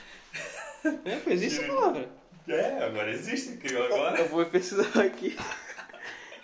é, 1.04 1.20
pois 1.22 1.42
isso 1.42 1.62
a 1.62 1.66
palavra. 1.66 2.10
É, 2.48 2.82
agora 2.82 3.10
existe, 3.10 3.58
criou 3.58 3.84
agora. 3.84 4.20
Eu 4.20 4.28
vou 4.30 4.46
pesquisar 4.46 5.04
aqui. 5.04 5.36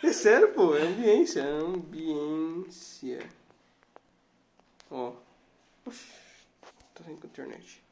É 0.02 0.12
sério, 0.12 0.52
pô, 0.52 0.76
é 0.76 0.82
ambiência. 0.82 1.42
Ambiência. 1.44 3.26
Ó. 4.90 5.14
Oxi, 5.86 6.21
tô 6.94 7.04
sem 7.04 7.14
internet. 7.14 7.82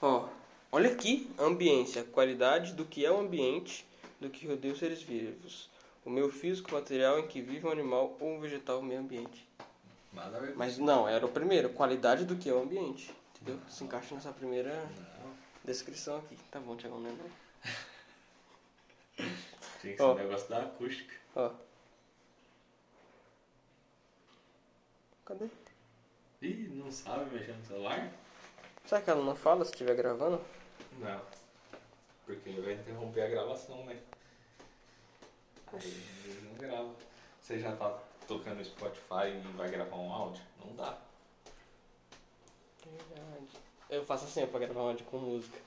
Ó, 0.00 0.28
olha 0.70 0.92
aqui, 0.92 1.30
ambiência, 1.38 2.04
qualidade 2.04 2.74
do 2.74 2.84
que 2.84 3.04
é 3.04 3.10
o 3.10 3.18
ambiente, 3.18 3.86
do 4.20 4.28
que 4.28 4.46
rodeia 4.46 4.72
os 4.74 4.78
seres 4.78 5.02
vivos. 5.02 5.70
O 6.04 6.10
meio 6.10 6.30
físico, 6.30 6.72
material 6.72 7.18
em 7.18 7.26
que 7.26 7.40
vive 7.40 7.66
um 7.66 7.70
animal 7.70 8.16
ou 8.20 8.36
um 8.36 8.40
vegetal, 8.40 8.78
o 8.78 8.82
meio 8.82 9.00
ambiente. 9.00 9.46
A 10.16 10.30
com 10.30 10.54
Mas 10.56 10.78
não, 10.78 11.08
era 11.08 11.24
o 11.26 11.28
primeiro, 11.28 11.70
qualidade 11.70 12.24
do 12.24 12.36
que 12.36 12.48
é 12.48 12.52
o 12.52 12.62
ambiente. 12.62 13.14
Entendeu? 13.34 13.60
Se 13.68 13.84
encaixa 13.84 14.14
nessa 14.14 14.32
primeira 14.32 14.72
Não, 14.74 15.34
descrição 15.64 16.18
aqui. 16.18 16.38
Tá 16.50 16.58
bom, 16.60 16.76
Tiagão, 16.76 17.00
né? 17.00 17.14
tinha 19.80 19.92
que 19.92 19.96
ser 19.96 20.02
um 20.02 20.14
negócio 20.14 20.48
da 20.48 20.62
acústica. 20.62 21.14
Ó. 21.34 21.50
Cadê? 25.26 25.48
Ih, 26.40 26.68
não 26.68 26.88
sabe 26.88 27.34
mexer 27.34 27.52
no 27.52 27.64
celular? 27.64 28.12
Será 28.84 29.00
que 29.02 29.10
ela 29.10 29.24
não 29.24 29.34
fala 29.34 29.64
se 29.64 29.72
estiver 29.72 29.96
gravando? 29.96 30.40
Não. 31.00 31.20
Porque 32.24 32.52
vai 32.60 32.74
interromper 32.74 33.22
a 33.22 33.28
gravação, 33.28 33.84
né? 33.84 33.98
Aí 35.72 36.40
não 36.44 36.54
grava. 36.54 36.94
Você 37.40 37.58
já 37.58 37.74
tá 37.74 37.98
tocando 38.28 38.64
Spotify 38.64 39.34
e 39.34 39.56
vai 39.56 39.68
gravar 39.68 39.96
um 39.96 40.12
áudio? 40.12 40.42
Não 40.64 40.76
dá. 40.76 40.96
Verdade. 42.84 43.48
Eu 43.90 44.04
faço 44.04 44.26
assim 44.26 44.46
pra 44.46 44.60
gravar 44.60 44.80
áudio 44.80 45.06
com 45.06 45.18
música. 45.18 45.58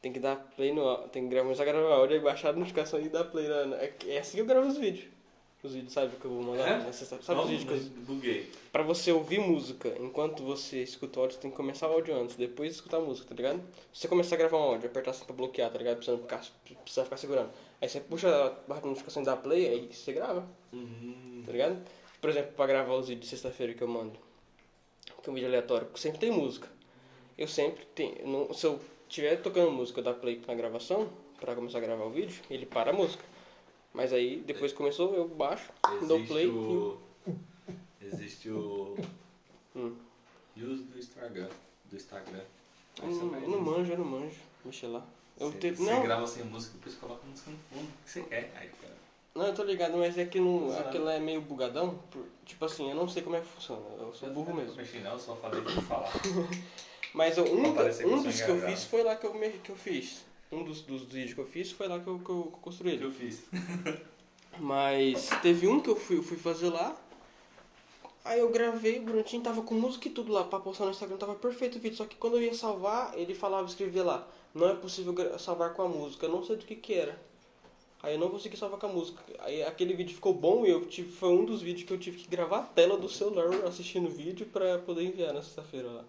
Tem 0.00 0.12
que 0.12 0.18
dar 0.18 0.34
play 0.56 0.72
no 0.72 0.82
áudio. 0.82 1.08
Tem 1.10 1.22
que 1.22 1.30
gravar, 1.30 1.52
a 1.52 1.64
gravar 1.64 1.94
áudio 1.94 2.16
e 2.16 2.20
baixar 2.20 2.48
a 2.48 2.52
notificação 2.54 3.00
e 3.00 3.08
dar 3.08 3.24
play 3.24 3.46
na. 3.46 3.76
É 3.76 4.18
assim 4.18 4.32
que 4.32 4.40
eu 4.40 4.46
gravo 4.46 4.66
os 4.66 4.78
vídeos. 4.78 5.21
Os 5.62 5.74
vídeos, 5.74 5.92
sabe, 5.92 6.16
que 6.16 6.24
eu 6.24 6.30
vou 6.32 6.42
mandar? 6.42 6.88
É? 6.88 6.92
sexta- 6.92 7.22
Sabe 7.22 7.36
Não, 7.38 7.44
os 7.44 7.50
vídeos 7.50 7.68
que 7.68 7.86
eu. 8.00 8.02
buguei. 8.02 8.50
Pra 8.72 8.82
você 8.82 9.12
ouvir 9.12 9.38
música 9.38 9.94
enquanto 10.00 10.42
você 10.42 10.82
escuta 10.82 11.20
o 11.20 11.22
áudio, 11.22 11.36
você 11.36 11.42
tem 11.42 11.50
que 11.52 11.56
começar 11.56 11.88
o 11.88 11.92
áudio 11.92 12.16
antes, 12.16 12.34
depois 12.34 12.72
escutar 12.72 12.96
a 12.96 13.00
música, 13.00 13.28
tá 13.28 13.34
ligado? 13.36 13.62
Se 13.92 14.00
você 14.00 14.08
começar 14.08 14.34
a 14.34 14.38
gravar 14.38 14.56
um 14.58 14.62
áudio, 14.62 14.88
apertar 14.90 15.12
assim 15.12 15.24
pra 15.24 15.36
bloquear, 15.36 15.70
tá 15.70 15.78
ligado? 15.78 16.02
Você 16.04 16.10
não 16.10 16.18
ficar, 16.18 16.44
precisar 16.82 17.04
ficar 17.04 17.16
segurando. 17.16 17.50
Aí 17.80 17.88
você 17.88 18.00
puxa 18.00 18.28
a 18.28 18.50
barra 18.68 18.80
de 18.80 18.88
notificação 18.88 19.22
e 19.22 19.26
dá 19.26 19.36
play, 19.36 19.68
aí 19.68 19.88
você 19.92 20.12
grava, 20.12 20.44
Hum, 20.72 21.42
tá 21.46 21.52
ligado? 21.52 21.80
Por 22.20 22.30
exemplo, 22.30 22.52
pra 22.56 22.66
gravar 22.66 22.94
os 22.94 23.06
vídeos 23.06 23.26
de 23.26 23.30
sexta-feira 23.30 23.72
que 23.74 23.82
eu 23.82 23.88
mando, 23.88 24.18
que 25.22 25.28
é 25.28 25.30
um 25.30 25.34
vídeo 25.34 25.48
aleatório, 25.48 25.86
sempre 25.94 26.18
tem 26.18 26.32
música. 26.32 26.68
Eu 27.38 27.46
sempre 27.46 27.84
tenho. 27.94 28.52
se 28.52 28.66
eu 28.66 28.80
estiver 29.08 29.36
tocando 29.40 29.70
música, 29.70 30.00
eu 30.00 30.04
dar 30.04 30.14
play 30.14 30.40
na 30.46 30.54
gravação, 30.54 31.08
pra 31.38 31.54
começar 31.54 31.78
a 31.78 31.80
gravar 31.80 32.04
o 32.04 32.10
vídeo, 32.10 32.42
ele 32.50 32.66
para 32.66 32.90
a 32.90 32.92
música. 32.92 33.22
Mas 33.94 34.12
aí, 34.12 34.42
depois 34.46 34.72
começou, 34.72 35.14
eu 35.14 35.28
baixo, 35.28 35.70
dou 36.06 36.16
existe 36.18 36.26
play 36.32 36.46
o... 36.48 36.98
Existe 38.00 38.48
o... 38.50 38.96
Hum. 39.76 39.94
Use 40.56 40.82
do 40.84 40.98
Instagram. 40.98 41.48
Do 41.90 41.96
Instagram. 41.96 42.40
Eu 42.98 43.04
Aí 43.08 43.14
você 43.14 43.24
não, 43.24 43.34
eu 43.40 43.48
não 43.48 43.60
manjo, 43.60 43.92
eu 43.92 43.98
não 43.98 44.04
manjo. 44.04 44.36
Mexer 44.64 44.86
lá. 44.86 45.04
Eu 45.38 45.50
Você, 45.50 45.58
te... 45.58 45.70
você 45.72 45.90
não, 45.90 46.02
grava 46.02 46.26
sem 46.26 46.44
música, 46.44 46.74
depois 46.74 46.94
coloca 46.96 47.26
música 47.26 47.50
no 47.50 47.58
fundo. 47.70 47.88
O 47.88 48.04
que 48.04 48.10
você 48.10 48.22
quer? 48.22 48.52
Aí, 48.56 48.68
cara. 48.80 48.94
não, 49.34 49.46
eu 49.46 49.54
tô 49.54 49.62
ligado, 49.64 49.96
mas 49.96 50.16
é 50.18 50.24
que 50.26 50.38
não, 50.40 50.78
aquilo 50.78 51.08
é 51.08 51.18
meio 51.18 51.40
bugadão. 51.40 51.98
por- 52.10 52.26
tipo 52.44 52.64
assim, 52.64 52.90
eu 52.90 52.96
não 52.96 53.08
sei 53.08 53.22
como 53.22 53.36
é 53.36 53.40
que 53.40 53.46
funciona. 53.46 53.82
Eu 53.98 54.12
sou 54.12 54.30
burro 54.30 54.54
mesmo. 54.54 54.70
Não 54.70 54.76
mexi 54.76 54.98
não, 54.98 55.12
eu 55.12 55.18
só 55.18 55.34
falei 55.36 55.60
de 55.60 55.80
falar. 55.82 56.12
Mas 57.14 57.36
eu- 57.36 57.44
um, 57.44 57.74
Pra 57.74 57.84
um 57.84 58.16
eu 58.16 58.22
dos 58.22 58.40
que 58.40 58.50
eu 58.50 58.60
fiz 58.62 58.84
foi 58.84 59.02
lá 59.02 59.16
que 59.16 59.26
eu, 59.26 59.32
que 59.32 59.70
eu 59.70 59.76
fiz. 59.76 60.24
Um 60.52 60.64
dos, 60.64 60.82
dos 60.82 61.04
vídeos 61.04 61.32
que 61.32 61.40
eu 61.40 61.46
fiz 61.46 61.72
foi 61.72 61.88
lá 61.88 61.98
que 61.98 62.06
eu, 62.06 62.18
que 62.18 62.28
eu 62.28 62.52
construí 62.60 62.90
que 62.90 62.96
ele. 62.98 63.06
eu 63.06 63.10
fiz? 63.10 63.42
Mas 64.60 65.30
teve 65.40 65.66
um 65.66 65.80
que 65.80 65.88
eu 65.88 65.96
fui, 65.96 66.18
eu 66.18 66.22
fui 66.22 66.36
fazer 66.36 66.68
lá. 66.68 66.94
Aí 68.22 68.38
eu 68.38 68.50
gravei, 68.50 69.00
o 69.00 69.40
tava 69.40 69.62
com 69.62 69.74
música 69.74 70.06
e 70.06 70.10
tudo 70.10 70.30
lá 70.30 70.44
pra 70.44 70.60
postar 70.60 70.84
no 70.84 70.90
Instagram, 70.90 71.16
tava 71.16 71.34
perfeito 71.34 71.78
o 71.78 71.80
vídeo. 71.80 71.96
Só 71.96 72.04
que 72.04 72.16
quando 72.16 72.36
eu 72.36 72.42
ia 72.42 72.54
salvar, 72.54 73.18
ele 73.18 73.34
falava, 73.34 73.66
escrevia 73.66 74.04
lá, 74.04 74.28
não 74.54 74.68
é 74.68 74.74
possível 74.74 75.14
salvar 75.38 75.72
com 75.72 75.82
a 75.82 75.88
música, 75.88 76.26
eu 76.26 76.30
não 76.30 76.44
sei 76.44 76.56
do 76.56 76.66
que 76.66 76.76
que 76.76 76.94
era. 76.94 77.18
Aí 78.02 78.14
eu 78.14 78.20
não 78.20 78.28
consegui 78.28 78.56
salvar 78.56 78.78
com 78.78 78.86
a 78.86 78.92
música. 78.92 79.22
Aí 79.38 79.62
aquele 79.62 79.94
vídeo 79.94 80.14
ficou 80.14 80.34
bom 80.34 80.66
e 80.66 80.70
eu 80.70 80.84
tive, 80.86 81.10
foi 81.12 81.30
um 81.30 81.44
dos 81.44 81.62
vídeos 81.62 81.86
que 81.86 81.92
eu 81.92 81.98
tive 81.98 82.18
que 82.18 82.28
gravar 82.28 82.58
a 82.58 82.62
tela 82.62 82.98
do 82.98 83.08
celular 83.08 83.64
assistindo 83.64 84.06
o 84.06 84.10
vídeo 84.10 84.46
pra 84.46 84.78
poder 84.78 85.04
enviar 85.04 85.32
na 85.32 85.40
sexta-feira 85.40 85.88
lá. 85.88 86.04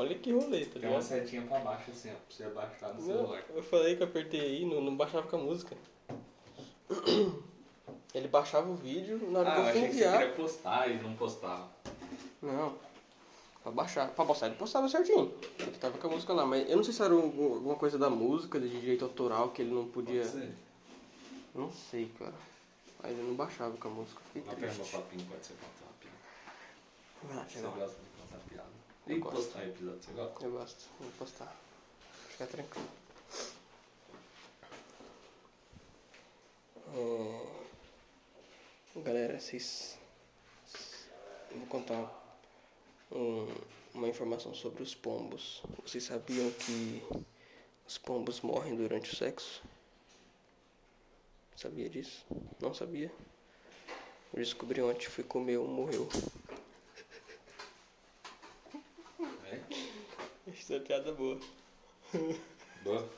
Olha 0.00 0.14
que 0.18 0.32
rolê, 0.32 0.64
tá 0.64 0.80
Tem 0.80 0.82
uma 0.88 0.98
ligado? 0.98 1.02
setinha 1.02 1.42
pra 1.42 1.58
baixo 1.58 1.90
assim, 1.90 2.08
ó, 2.10 2.14
pra 2.14 2.22
você 2.30 2.48
baixar 2.54 2.94
no 2.94 3.02
celular. 3.02 3.44
eu 3.54 3.62
falei 3.62 3.96
que 3.96 4.02
eu 4.02 4.06
apertei 4.06 4.40
aí, 4.40 4.64
não, 4.64 4.80
não 4.80 4.96
baixava 4.96 5.26
com 5.28 5.36
a 5.36 5.38
música. 5.40 5.76
Ele 8.14 8.26
baixava 8.28 8.68
o 8.70 8.74
vídeo 8.74 9.18
na 9.30 9.40
hora 9.40 9.50
Ah, 9.50 9.54
que 9.54 9.60
eu 9.60 9.64
eu 9.66 9.70
fui 9.72 9.78
achei 9.78 9.88
que 9.90 9.94
você 9.94 10.04
enviar. 10.04 10.18
queria 10.20 10.34
postar 10.34 10.90
e 10.90 11.02
não 11.02 11.14
postava. 11.16 11.68
Não. 12.42 12.74
Pra 13.62 13.70
baixar. 13.72 14.08
Pra 14.12 14.24
postar 14.24 14.46
ele 14.46 14.56
postava 14.56 14.88
certinho. 14.88 15.34
Ele 15.58 15.70
tava 15.78 15.98
com 15.98 16.06
a 16.06 16.10
música 16.10 16.32
lá, 16.32 16.46
mas 16.46 16.68
eu 16.68 16.76
não 16.76 16.82
sei 16.82 16.94
se 16.94 17.02
era 17.02 17.12
algum- 17.12 17.54
alguma 17.54 17.76
coisa 17.76 17.98
da 17.98 18.08
música, 18.08 18.58
de 18.58 18.68
direito 18.80 19.04
autoral, 19.04 19.50
que 19.50 19.60
ele 19.62 19.72
não 19.74 19.86
podia. 19.86 20.22
Pode 20.22 20.32
ser. 20.32 20.54
Não 21.54 21.70
sei, 21.70 22.10
cara. 22.18 22.32
Mas 23.02 23.12
ele 23.12 23.22
não 23.22 23.34
baixava 23.34 23.76
com 23.76 23.88
a 23.88 23.90
música. 23.90 24.20
Fiquei 24.32 24.56
triste. 24.56 24.90
papinho 24.92 25.26
pode 25.26 25.44
ser 25.46 25.54
piada. 25.54 26.14
Vai 27.22 27.36
lá, 27.36 27.46
chega 27.48 27.68
lá. 27.68 27.76
gosta 27.76 27.96
de 27.98 28.22
contar 28.22 28.44
piada? 28.48 28.70
Eu 29.06 29.16
E 29.16 29.20
gosto. 29.20 29.36
postar 29.36 29.64
episódio, 29.66 30.02
você 30.02 30.12
gosta? 30.12 30.44
Eu 30.44 30.50
gosto. 30.52 30.84
Vou 31.00 31.10
postar. 31.12 31.56
Fica 32.28 32.46
tranquilo. 32.46 32.88
É... 36.94 39.00
Galera, 39.00 39.40
vocês. 39.40 39.98
Vou 41.52 41.66
contar 41.66 42.12
um- 43.10 43.48
uma 43.94 44.08
informação 44.08 44.54
sobre 44.54 44.82
os 44.82 44.94
pombos. 44.94 45.62
Vocês 45.84 46.04
sabiam 46.04 46.50
que 46.52 47.02
os 47.86 47.98
pombos 47.98 48.40
morrem 48.40 48.76
durante 48.76 49.12
o 49.12 49.16
sexo? 49.16 49.62
Sabia 51.56 51.88
disso? 51.88 52.24
Não 52.60 52.72
sabia? 52.72 53.12
Eu 54.32 54.38
descobri 54.38 54.80
ontem, 54.80 55.08
fui 55.08 55.24
comer 55.24 55.58
um, 55.58 55.66
morreu. 55.66 56.08
É? 59.46 59.60
Isso 60.70 60.76
é 60.76 60.78
piada 60.78 61.10
boa. 61.10 61.36
Boa. 62.84 63.10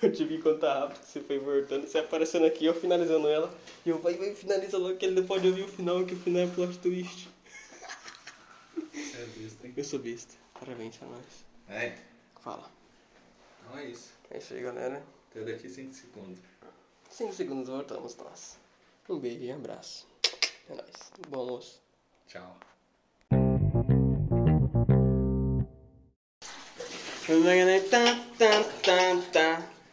Eu 0.00 0.12
tive 0.12 0.36
que 0.36 0.42
contar 0.44 0.78
rápido, 0.78 1.04
você 1.04 1.20
foi 1.20 1.40
voltando, 1.40 1.88
você 1.88 1.98
aparecendo 1.98 2.46
aqui, 2.46 2.64
eu 2.66 2.72
finalizando 2.72 3.26
ela. 3.28 3.52
E 3.84 3.90
eu, 3.90 3.98
vai, 3.98 4.14
vai, 4.14 4.32
finaliza 4.32 4.78
logo 4.78 4.96
que 4.96 5.04
ele 5.04 5.20
não 5.20 5.26
pode 5.26 5.46
ouvir 5.46 5.62
o 5.62 5.68
final, 5.68 6.06
que 6.06 6.14
o 6.14 6.16
final 6.16 6.42
é 6.42 6.46
plot 6.46 6.78
twist. 6.78 7.28
Você 8.92 9.16
é 9.16 9.26
besta, 9.26 9.66
hein? 9.66 9.74
Eu 9.76 9.84
sou 9.84 9.98
besta. 9.98 10.34
Parabéns 10.58 11.02
a 11.02 11.06
nós. 11.06 11.44
É. 11.68 11.98
Fala. 12.40 12.70
Então 13.66 13.78
é 13.78 13.86
isso. 13.86 14.12
É 14.30 14.38
isso 14.38 14.54
aí, 14.54 14.62
galera. 14.62 15.02
Até 15.30 15.42
daqui 15.42 15.68
5 15.68 15.92
segundos. 15.92 16.38
5 17.10 17.32
segundos 17.32 17.68
voltamos 17.68 18.16
nós. 18.16 18.56
Um 19.08 19.18
beijo 19.18 19.42
e 19.42 19.52
um 19.52 19.56
abraço. 19.56 20.06
É 20.70 20.74
nóis. 20.74 21.12
Bom 21.28 21.40
almoço. 21.40 21.82
Tchau. 22.28 22.56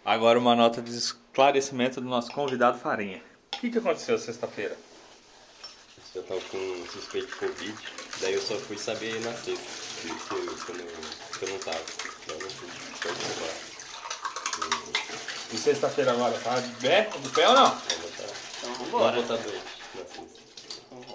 Agora 0.03 0.37
uma 0.37 0.55
nota 0.55 0.81
de 0.81 0.91
esclarecimento 0.95 2.01
do 2.01 2.07
nosso 2.07 2.31
convidado 2.31 2.77
Farinha. 2.79 3.21
O 3.55 3.57
que, 3.59 3.69
que 3.69 3.77
aconteceu 3.77 4.17
sexta-feira? 4.17 4.75
Eu 6.13 6.23
tava 6.23 6.41
com 6.41 6.85
suspeito 6.91 7.27
de 7.27 7.35
Covid, 7.35 7.73
daí 8.19 8.33
eu 8.33 8.41
só 8.41 8.55
fui 8.55 8.77
saber 8.77 9.17
na 9.21 9.31
sexta, 9.31 9.63
que, 10.01 10.07
que, 10.09 10.33
eu, 10.33 10.55
que, 10.57 10.71
eu, 10.71 10.75
não, 10.75 10.85
que 11.39 11.45
eu 11.45 11.49
não 11.49 11.59
tava. 11.59 11.79
Daí 12.27 12.37
eu 12.37 12.43
não 12.43 12.49
fui. 12.49 12.69
E 15.53 15.57
sexta-feira 15.57 16.11
agora, 16.11 16.37
tá 16.39 16.59
de 16.59 16.69
pé, 16.75 17.09
de 17.17 17.29
pé 17.29 17.47
ou 17.47 17.53
não? 17.53 17.69
Vou 17.69 17.97
botar, 17.99 18.23
Então 18.57 18.73
vou 18.73 18.85
vambora. 18.87 19.21
botar 19.21 19.37
doente 19.37 19.63
na 19.95 20.05
sexta. 20.05 20.41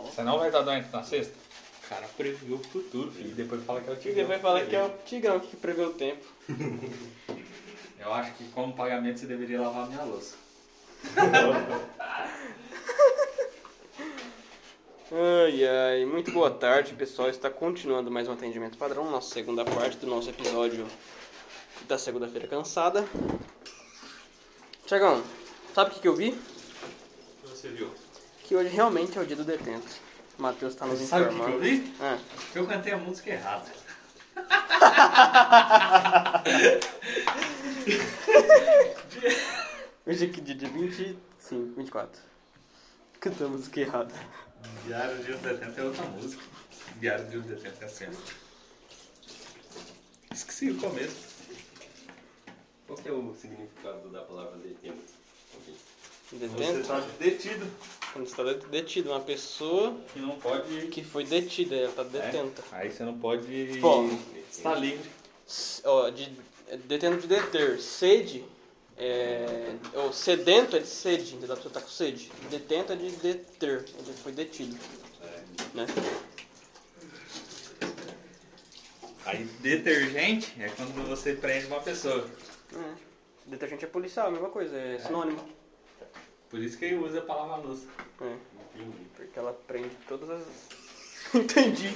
Você 0.05 0.23
não 0.23 0.39
vai 0.39 0.49
estar 0.49 0.63
doente 0.63 0.89
na 0.91 1.03
sexta? 1.03 1.46
O 1.87 1.89
cara 1.89 2.07
previu 2.17 2.57
o 2.57 2.59
futuro, 2.65 3.11
E 3.11 3.15
filho. 3.23 3.35
depois 3.37 3.63
fala 3.65 3.81
que 3.81 3.89
é 3.89 3.93
o 3.93 3.95
E 3.95 3.99
Tigrão. 3.99 4.15
depois 4.17 4.41
fala 4.43 4.67
que 4.67 4.75
é 4.77 4.83
o 4.83 4.91
Tigrão 5.07 5.39
que 5.41 5.57
prevê 5.57 5.83
o 5.85 5.93
tempo. 5.93 6.27
Eu 7.99 8.13
acho 8.13 8.35
que 8.35 8.49
como 8.51 8.75
pagamento 8.75 9.21
você 9.21 9.27
deveria 9.27 9.61
lavar 9.61 9.85
a 9.85 9.87
minha 9.87 10.03
louça. 10.03 10.37
Ai, 15.13 15.65
ai, 15.65 16.05
muito 16.05 16.33
boa 16.33 16.51
tarde, 16.51 16.93
pessoal. 16.95 17.29
Está 17.31 17.49
continuando 17.49 18.11
mais 18.11 18.27
um 18.29 18.33
atendimento 18.33 18.77
padrão, 18.77 19.09
nossa 19.11 19.33
segunda 19.33 19.65
parte 19.65 19.97
do 19.99 20.07
nosso 20.09 20.29
episódio 20.29 20.85
da 21.87 21.97
segunda-feira 21.97 22.49
cansada. 22.49 23.07
Tiagão, 24.85 25.23
sabe 25.75 25.91
o 25.91 25.95
que, 25.95 26.01
que 26.01 26.09
eu 26.09 26.17
vi? 26.17 26.31
O 26.31 26.35
que 27.45 27.49
você 27.57 27.69
viu? 27.69 27.89
Que 28.43 28.57
hoje 28.57 28.69
realmente 28.69 29.17
é 29.17 29.21
o 29.21 29.27
dia 29.27 29.37
do 29.37 29.45
detento. 29.45 29.87
O 30.39 30.43
Matheus 30.43 30.75
está 30.75 30.87
nos 30.87 30.99
Sabe 31.01 31.25
o 31.25 31.29
que, 31.29 31.35
que 31.35 31.41
informando. 31.41 31.67
eu 31.67 31.71
vi? 31.71 31.95
Ah, 32.01 32.19
Eu 32.55 32.67
cantei 32.67 32.93
a 32.93 32.99
música 32.99 33.31
errada. 33.31 33.71
hoje 40.07 40.25
é 40.25 40.29
que 40.29 40.41
dia? 40.41 40.55
Dia 40.55 40.69
25, 40.69 41.21
24. 41.77 42.21
Cantamos 43.21 43.59
música 43.61 43.81
errada. 43.81 44.15
Diário 44.85 45.23
de 45.23 45.33
um 45.33 45.39
Detento 45.39 45.81
é 45.81 45.85
outra 45.85 46.05
música. 46.07 46.43
Diário 47.01 47.27
de 47.29 47.39
um 47.39 47.43
Detento 47.43 47.85
é 47.85 47.89
certo. 47.89 48.35
Esqueci 50.33 50.71
o 50.71 50.79
começo. 50.79 51.37
Qual 52.87 52.99
que 52.99 53.09
é 53.09 53.13
o 53.13 53.35
significado 53.35 54.09
da 54.11 54.23
palavra 54.23 54.57
detento? 54.59 55.03
Ok. 55.55 55.75
Você 56.29 56.37
Detento? 56.39 56.81
está 56.81 57.01
detido. 57.21 57.67
Quando 58.13 58.27
está 58.27 58.43
detido, 58.43 59.11
uma 59.11 59.21
pessoa 59.21 59.97
Que 60.13 60.19
não 60.19 60.37
pode. 60.39 60.89
que 60.89 61.05
foi 61.05 61.25
detida, 61.25 61.77
ela 61.77 61.89
está 61.91 62.03
detenta. 62.03 62.63
É, 62.73 62.77
aí 62.77 62.91
você 62.91 63.05
não 63.05 63.17
pode. 63.19 63.79
Bom. 63.79 64.11
Está 64.51 64.75
livre. 64.75 65.09
Ó, 65.85 66.09
de, 66.11 66.33
detento 66.87 67.19
de 67.21 67.29
deter. 67.29 67.81
Sede 67.81 68.45
É, 68.99 69.75
o 70.09 70.13
sedento 70.13 70.75
é 70.75 70.79
de 70.81 70.87
sede, 70.89 71.35
entendeu? 71.35 71.53
A 71.53 71.57
pessoa 71.57 71.75
tá 71.75 71.81
com 71.83 71.89
sede. 71.89 72.33
Detento 72.51 72.93
é 72.95 72.97
de 72.97 73.11
deter, 73.11 73.85
ele 73.99 74.13
foi 74.23 74.33
detido. 74.33 74.77
Né? 75.75 75.87
Aí 79.27 79.45
detergente 79.61 80.55
é 80.59 80.69
quando 80.71 81.07
você 81.07 81.35
prende 81.35 81.67
uma 81.67 81.81
pessoa. 81.81 82.27
É. 82.75 82.95
Detergente 83.47 83.85
é 83.85 83.89
policial, 83.89 84.29
a 84.29 84.31
mesma 84.31 84.49
coisa, 84.49 84.77
é 84.77 84.99
sinônimo. 84.99 85.41
Por 86.57 86.65
isso 86.65 86.79
que 86.79 86.87
ele 86.87 86.95
usa 86.95 87.21
pra 87.21 87.35
lavar 87.35 87.61
louça. 87.61 87.87
É. 88.19 88.35
Porque 89.15 89.39
ela 89.39 89.53
prende 89.67 89.95
todas 90.09 90.31
as. 90.31 90.43
Entendi. 91.35 91.95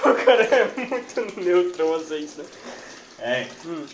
O 0.00 0.24
cara 0.26 0.42
é 0.44 0.74
muito 0.76 1.40
neutro 1.40 1.94
às 1.94 2.10
vezes, 2.10 2.36
né? 2.36 2.44
É. 3.18 3.48
Hum. 3.64 3.86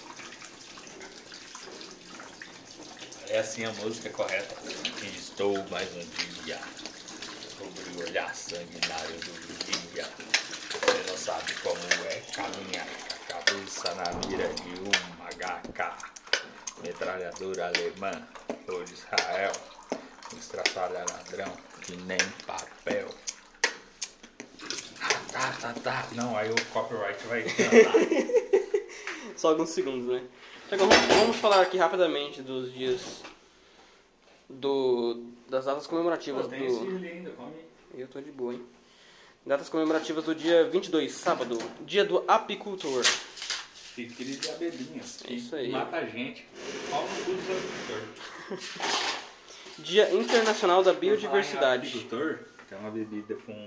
É 3.29 3.39
assim 3.39 3.65
a 3.65 3.71
música 3.75 4.11
correta. 4.11 4.57
Estou 5.01 5.57
mais 5.71 5.89
um 5.95 6.43
dia 6.45 6.59
sobre 7.57 8.01
o 8.01 8.09
olhar 8.09 8.35
sanguinário 8.35 9.15
do 9.15 9.93
dia. 9.93 10.09
Você 10.73 11.09
não 11.09 11.17
sabe 11.17 11.55
como 11.63 11.79
é 12.11 12.21
caminhar 12.35 12.87
com 12.89 13.15
a 13.15 13.41
cabeça 13.41 13.95
na 13.95 14.29
mira 14.29 14.49
de 14.55 14.71
uma 14.81 15.29
HK. 15.31 16.12
Metralhadora 16.83 17.67
alemã, 17.67 18.27
ou 18.69 18.85
de 18.85 18.93
Israel. 18.93 19.53
Estraçalha 20.37 21.05
ladrão, 21.11 21.53
que 21.83 21.97
nem 21.97 22.19
papel. 22.47 23.09
Ah, 25.01 25.09
tá, 25.33 25.53
tá, 25.61 25.75
tá. 25.83 26.09
Não, 26.13 26.37
aí 26.37 26.51
o 26.51 26.65
copyright 26.67 27.27
vai 27.27 27.43
cantar. 27.43 27.93
Só 29.37 29.49
alguns 29.51 29.71
segundos, 29.71 30.07
né? 30.07 30.23
Então, 30.71 30.89
vamos, 30.89 31.07
vamos 31.07 31.37
falar 31.37 31.61
aqui 31.61 31.77
rapidamente 31.77 32.41
dos 32.41 32.73
dias 32.73 33.23
do, 34.49 35.23
das 35.49 35.65
datas 35.65 35.87
comemorativas 35.87 36.47
do. 36.49 36.55
Eu 37.95 38.09
tô 38.09 38.21
de 38.21 38.31
boa, 38.31 38.55
hein? 38.55 38.63
Datas 39.45 39.69
comemorativas 39.69 40.25
do 40.25 40.35
dia 40.35 40.69
22, 40.69 41.13
sábado, 41.13 41.59
dia 41.81 42.05
do 42.05 42.25
apicultor. 42.29 43.05
Aqueles 43.93 44.41
de 44.41 44.51
abelhinhas. 44.51 45.23
É 45.29 45.33
isso 45.35 45.55
aí. 45.55 45.71
Mata 45.71 45.99
a 45.99 46.05
gente. 46.07 46.47
Qual 46.89 47.05
o 47.05 47.09
cu 47.09 47.33
dos 47.33 47.51
agricultores? 47.51 49.23
Dia 49.79 50.13
Internacional 50.15 50.83
da 50.83 50.93
Biodiversidade. 50.93 51.89
Agricultor, 51.89 52.41
tem 52.69 52.79
uma 52.79 52.91
bebida 52.91 53.35
com... 53.35 53.65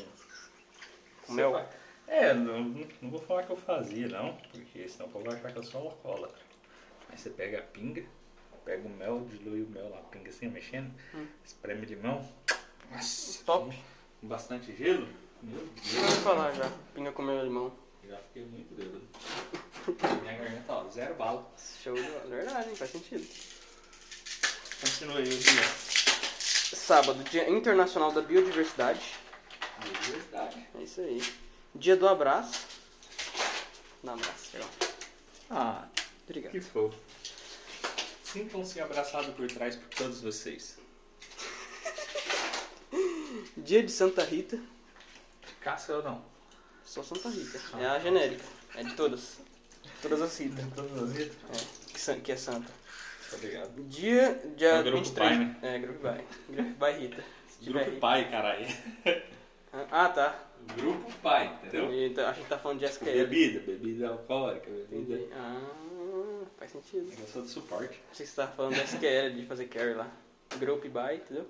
Com 1.26 1.34
mel? 1.34 1.68
É, 2.08 2.34
não, 2.34 2.64
não 3.02 3.10
vou 3.10 3.20
falar 3.20 3.44
que 3.44 3.52
eu 3.52 3.58
fazia, 3.58 4.08
não. 4.08 4.36
Porque 4.52 4.88
senão 4.88 5.08
o 5.08 5.12
povo 5.12 5.26
vai 5.26 5.36
achar 5.36 5.52
que 5.52 5.60
eu 5.60 5.64
sou 5.64 5.82
alcoólatra. 5.82 6.42
Aí 7.10 7.18
você 7.18 7.30
pega 7.30 7.60
a 7.60 7.62
pinga, 7.62 8.04
pega 8.64 8.88
o 8.88 8.90
mel, 8.90 9.28
dilui 9.30 9.62
o 9.62 9.70
mel 9.70 9.90
na 9.90 9.98
pinga 9.98 10.30
assim, 10.30 10.48
mexendo, 10.48 10.92
espreme 11.44 11.86
limão. 11.86 12.28
Nossa, 12.92 13.44
Top. 13.44 13.76
Com 14.22 14.28
bastante 14.28 14.76
gelo. 14.76 15.08
Meu 15.42 15.68
Já 15.84 16.02
ouvi 16.02 16.16
falar 16.22 16.52
já. 16.54 16.72
Pinga 16.94 17.12
com 17.12 17.22
meu 17.22 17.44
limão. 17.44 17.72
Já 18.08 18.18
fiquei 18.18 18.46
muito 18.46 18.74
bêbado. 18.76 19.02
Minha 20.22 20.34
garganta, 20.38 20.74
ó, 20.74 20.90
zero 20.90 21.16
bala. 21.16 21.46
Show 21.84 21.94
de 21.94 22.02
bola. 22.02 22.26
Verdade, 22.28 22.70
hein? 22.70 22.76
Faz 22.76 22.92
sentido. 22.92 23.26
Continua 24.82 25.18
aí 25.18 25.24
o 25.24 25.38
dia. 25.38 25.64
Sábado, 26.76 27.24
dia 27.26 27.50
Internacional 27.50 28.12
da 28.12 28.22
Biodiversidade. 28.22 29.14
Biodiversidade. 29.80 30.68
É 30.76 30.82
isso 30.84 31.02
aí. 31.02 31.22
Dia 31.74 31.96
do 31.96 32.08
abraço. 32.08 32.66
Dá 34.04 34.12
um 34.12 34.16
abraço, 34.16 34.50
legal. 34.54 34.70
Ah, 35.50 35.88
Obrigado. 36.24 36.52
que 36.52 36.62
fofo. 36.62 36.98
Sintam-se 38.24 38.82
abraçados 38.82 39.34
por 39.36 39.48
trás 39.48 39.76
por 39.76 39.88
todos 39.90 40.22
vocês. 40.22 40.78
Dia 43.58 43.84
de 43.84 43.92
Santa 43.92 44.24
Rita. 44.24 44.60
Caça 45.62 45.96
ou 45.98 46.04
não? 46.04 46.24
Só 46.84 47.02
Santa 47.04 47.30
Rita. 47.30 47.60
É 47.80 47.86
a 47.86 48.00
genérica. 48.00 48.44
É 48.76 48.84
de 48.84 48.94
todas. 48.96 49.38
Todas 50.10 50.22
as 50.22 50.38
Rita. 50.40 50.68
Todas 50.76 51.04
as 51.04 51.12
vidas? 51.12 51.34
É, 51.54 51.92
que, 51.94 52.00
san- 52.00 52.20
que 52.20 52.32
é 52.32 52.36
santa. 52.36 52.72
Tá 53.32 53.38
ligado. 53.38 53.84
Dia, 53.88 54.42
dia 54.56 54.68
É 54.70 54.80
o 54.80 54.84
grupo 54.84 54.98
23. 55.04 55.30
pai, 55.30 55.38
né? 55.40 55.58
É, 55.62 55.80
grupo 55.80 56.00
pai. 56.00 56.24
Grupo 56.50 56.74
pai 56.76 57.00
Rita. 57.00 57.24
Se 57.50 57.60
tiver 57.64 57.74
Grupo 57.80 57.90
Rita. 57.92 58.02
pai, 58.02 58.30
caralho. 58.30 58.66
Ah, 59.92 60.10
tá. 60.10 60.40
Grupo 60.78 61.12
pai, 61.22 61.60
entendeu? 61.64 62.06
Então, 62.06 62.28
a 62.28 62.34
gente 62.34 62.48
tá 62.48 62.58
falando 62.58 62.80
de 62.80 62.86
SQL. 62.86 63.06
Bebida, 63.12 63.60
bebida 63.60 64.08
alcoólica, 64.10 64.70
bebida. 64.70 65.16
Entendi. 65.16 65.30
Ah, 65.34 66.42
faz 66.58 66.72
sentido. 66.72 67.12
Eu 67.20 67.28
sou 67.28 67.42
do 67.42 67.48
suporte. 67.48 68.00
Achei 68.12 68.26
que 68.26 68.32
você 68.32 68.36
tava 68.36 68.52
falando 68.54 68.76
da 68.76 68.84
SQL, 68.84 69.34
de 69.36 69.46
fazer 69.46 69.66
carry 69.66 69.94
lá. 69.94 70.10
Group 70.58 70.84
by, 70.86 71.16
entendeu? 71.16 71.46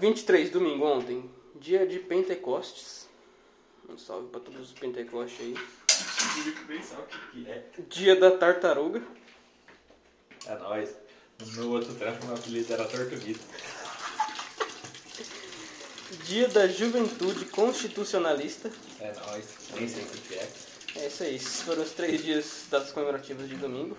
23, 0.00 0.50
domingo, 0.50 0.84
ontem. 0.84 1.30
Dia 1.56 1.86
de 1.86 1.98
Pentecostes. 1.98 3.08
Um 3.88 3.96
salve 3.96 4.28
pra 4.28 4.40
todos 4.40 4.60
os 4.60 4.72
Pentecostes 4.78 5.40
aí. 5.40 5.54
Nem 6.68 6.82
sabe 6.82 7.02
o 7.02 7.06
que, 7.06 7.42
que 7.44 7.50
é. 7.50 7.64
Dia 7.88 8.16
da 8.16 8.30
Tartaruga. 8.36 9.02
É 10.46 10.54
nóis. 10.56 10.90
No 11.40 11.52
meu 11.52 11.70
outro 11.70 11.94
trampo, 11.94 12.26
meu 12.26 12.34
apelido 12.34 12.72
era 12.72 12.84
Tortuguita. 12.84 13.44
Dia 16.24 16.48
da 16.48 16.66
Juventude 16.66 17.44
Constitucionalista. 17.46 18.70
É 19.00 19.12
nóis. 19.12 19.46
Nem 19.74 19.88
sei 19.88 20.02
o 20.04 20.06
que, 20.06 20.18
que 20.20 20.34
é. 20.34 20.48
É 20.96 21.06
isso 21.06 21.22
aí, 21.22 21.36
esses 21.36 21.62
foram 21.62 21.82
os 21.82 21.92
três 21.92 22.24
dias 22.24 22.66
das 22.70 22.90
comemorativas 22.90 23.48
de 23.48 23.56
domingo. 23.56 23.96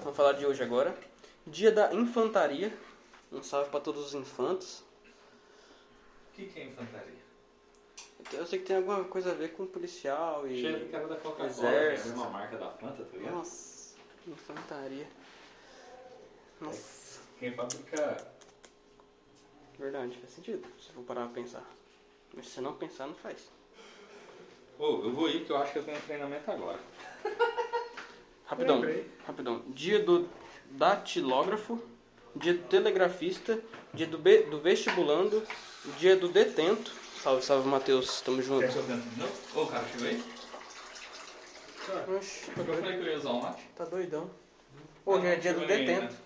Vamos 0.00 0.16
falar 0.16 0.32
de 0.32 0.44
hoje 0.44 0.62
agora. 0.62 0.94
Dia 1.46 1.70
da 1.70 1.94
Infantaria. 1.94 2.72
Um 3.30 3.42
salve 3.42 3.70
pra 3.70 3.80
todos 3.80 4.06
os 4.06 4.14
infantos. 4.14 4.82
O 6.30 6.34
que, 6.34 6.46
que 6.46 6.60
é 6.60 6.64
infantaria? 6.66 7.21
Eu 8.32 8.46
sei 8.46 8.58
que 8.60 8.64
tem 8.66 8.76
alguma 8.76 9.04
coisa 9.04 9.30
a 9.32 9.34
ver 9.34 9.52
com 9.52 9.66
policial 9.66 10.46
e. 10.48 10.60
Cheiro 10.60 10.80
do 10.80 10.90
cara 10.90 11.06
da 11.06 11.16
Coca-Cola, 11.16 11.50
que 11.52 11.64
é 11.64 11.68
a 11.68 11.72
Exército. 11.92 12.08
mesma 12.08 12.30
marca 12.30 12.56
da 12.56 12.70
Fanta, 12.70 13.04
tá 13.04 13.16
ligado? 13.16 13.34
Nossa, 13.34 13.96
infantaria. 14.26 15.06
Nossa, 16.60 17.20
Quem 17.38 17.52
fabrica. 17.52 18.26
verdade, 19.78 20.16
faz 20.18 20.30
sentido. 20.32 20.66
Se 20.80 20.92
for 20.92 21.02
parar 21.04 21.24
pra 21.26 21.42
pensar. 21.42 21.64
Mas 22.34 22.46
se 22.46 22.52
você 22.54 22.60
não 22.60 22.74
pensar, 22.74 23.06
não 23.06 23.14
faz. 23.14 23.38
Ô, 24.78 25.02
eu 25.04 25.12
vou 25.12 25.28
ir 25.28 25.44
que 25.44 25.50
eu 25.52 25.56
acho 25.58 25.72
que 25.72 25.78
eu 25.80 25.84
tenho 25.84 26.00
treinamento 26.02 26.50
agora. 26.50 26.78
Rapidão, 28.46 28.76
Lembrei. 28.80 29.10
rapidão. 29.26 29.62
Dia 29.68 29.98
do 29.98 30.28
datilógrafo, 30.70 31.82
dia 32.36 32.54
do 32.54 32.62
telegrafista, 32.64 33.58
dia 33.94 34.06
do, 34.06 34.18
be- 34.18 34.42
do 34.44 34.60
vestibulando, 34.60 35.42
dia 35.98 36.16
do 36.16 36.28
detento. 36.28 36.92
Salve, 37.22 37.42
salve, 37.44 37.68
Matheus, 37.68 38.20
tamo 38.22 38.42
junto. 38.42 38.60
Quer 38.66 38.72
que 38.72 38.78
eu 38.78 38.84
tento 38.84 39.02
de 39.02 39.20
novo? 39.20 39.32
Ô, 39.54 39.66
cara, 39.66 39.84
chegou 39.92 40.08
aí? 40.08 40.24
Oxe, 42.16 42.46
tá 42.50 42.60
Eu 42.60 42.64
doidão. 42.64 42.82
falei 42.82 42.98
que 42.98 43.04
eu 43.04 43.12
ia 43.12 43.18
usar 43.18 43.30
um 43.30 43.40
mate. 43.42 43.62
Tá 43.76 43.84
doidão. 43.84 44.30
Hoje 45.06 45.26
é 45.26 45.36
dia 45.36 45.54
do 45.54 45.66
detento. 45.66 46.12
né? 46.12 46.18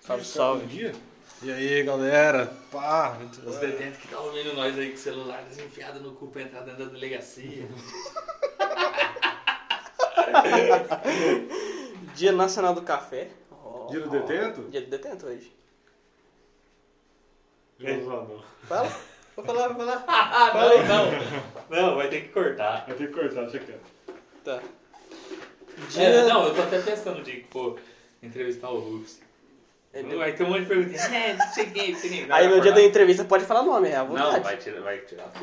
Salve, 0.00 0.24
salve. 0.24 0.66
dia? 0.66 0.94
E 1.42 1.50
aí, 1.50 1.82
galera? 1.82 2.46
Pá, 2.70 3.18
Os 3.44 3.56
detentos 3.58 3.98
que 3.98 4.04
estão 4.06 4.24
ouvindo 4.24 4.54
nós 4.54 4.78
aí 4.78 4.88
com 4.90 4.94
o 4.94 4.98
celular 4.98 5.42
desenfiado 5.44 6.00
no 6.00 6.12
cu 6.14 6.28
pra 6.28 6.42
entrar 6.42 6.60
dentro 6.62 6.86
da 6.86 6.92
delegacia. 6.92 7.68
Dia 12.14 12.32
Nacional 12.32 12.74
do 12.74 12.82
Café. 12.82 13.30
Ó, 13.50 13.88
dia 13.90 14.00
do 14.00 14.10
detento? 14.10 14.62
Dia 14.70 14.80
do 14.82 14.86
detento 14.88 15.26
hoje. 15.26 15.52
Não 17.78 18.00
vou 18.00 18.04
usar, 18.04 18.28
não. 18.28 18.42
Fala. 18.68 18.92
Vou 19.36 19.44
falar, 19.44 19.68
vou 19.68 19.76
falar. 19.76 20.04
Ah, 20.08 20.52
não, 20.54 21.80
não. 21.80 21.88
Não, 21.88 21.96
vai 21.96 22.08
ter 22.08 22.22
que 22.22 22.28
cortar. 22.28 22.84
Vai 22.86 22.96
ter 22.96 23.08
que 23.08 23.14
cortar, 23.14 23.42
deixa 23.42 23.58
quieto. 23.58 23.80
Tá. 24.44 24.60
É, 24.60 25.86
Dia... 25.88 26.24
não, 26.24 26.46
eu 26.46 26.54
tô 26.54 26.62
até 26.62 26.80
pensando 26.80 27.22
que 27.22 27.46
for 27.50 27.78
entrevistar 28.22 28.68
o 28.70 28.78
Rufus. 28.78 29.20
É, 29.94 30.02
Vai 30.02 30.32
ter 30.32 30.44
um 30.44 30.48
monte 30.48 30.60
de 30.62 30.66
perguntas. 30.66 31.00
É, 31.12 31.34
não 31.34 31.44
não 31.46 31.52
sei 31.52 31.66
quem. 31.70 31.96
Aí 32.30 32.48
no 32.48 32.60
dia 32.60 32.72
da 32.72 32.82
entrevista 32.82 33.24
pode 33.24 33.44
falar 33.44 33.62
nome, 33.62 33.88
é 33.88 33.96
à 33.96 34.04
vontade. 34.04 34.36
Não, 34.36 34.42
vai 34.42 34.56
tirar, 34.56 34.80
vai 34.80 34.98
tirar. 34.98 35.30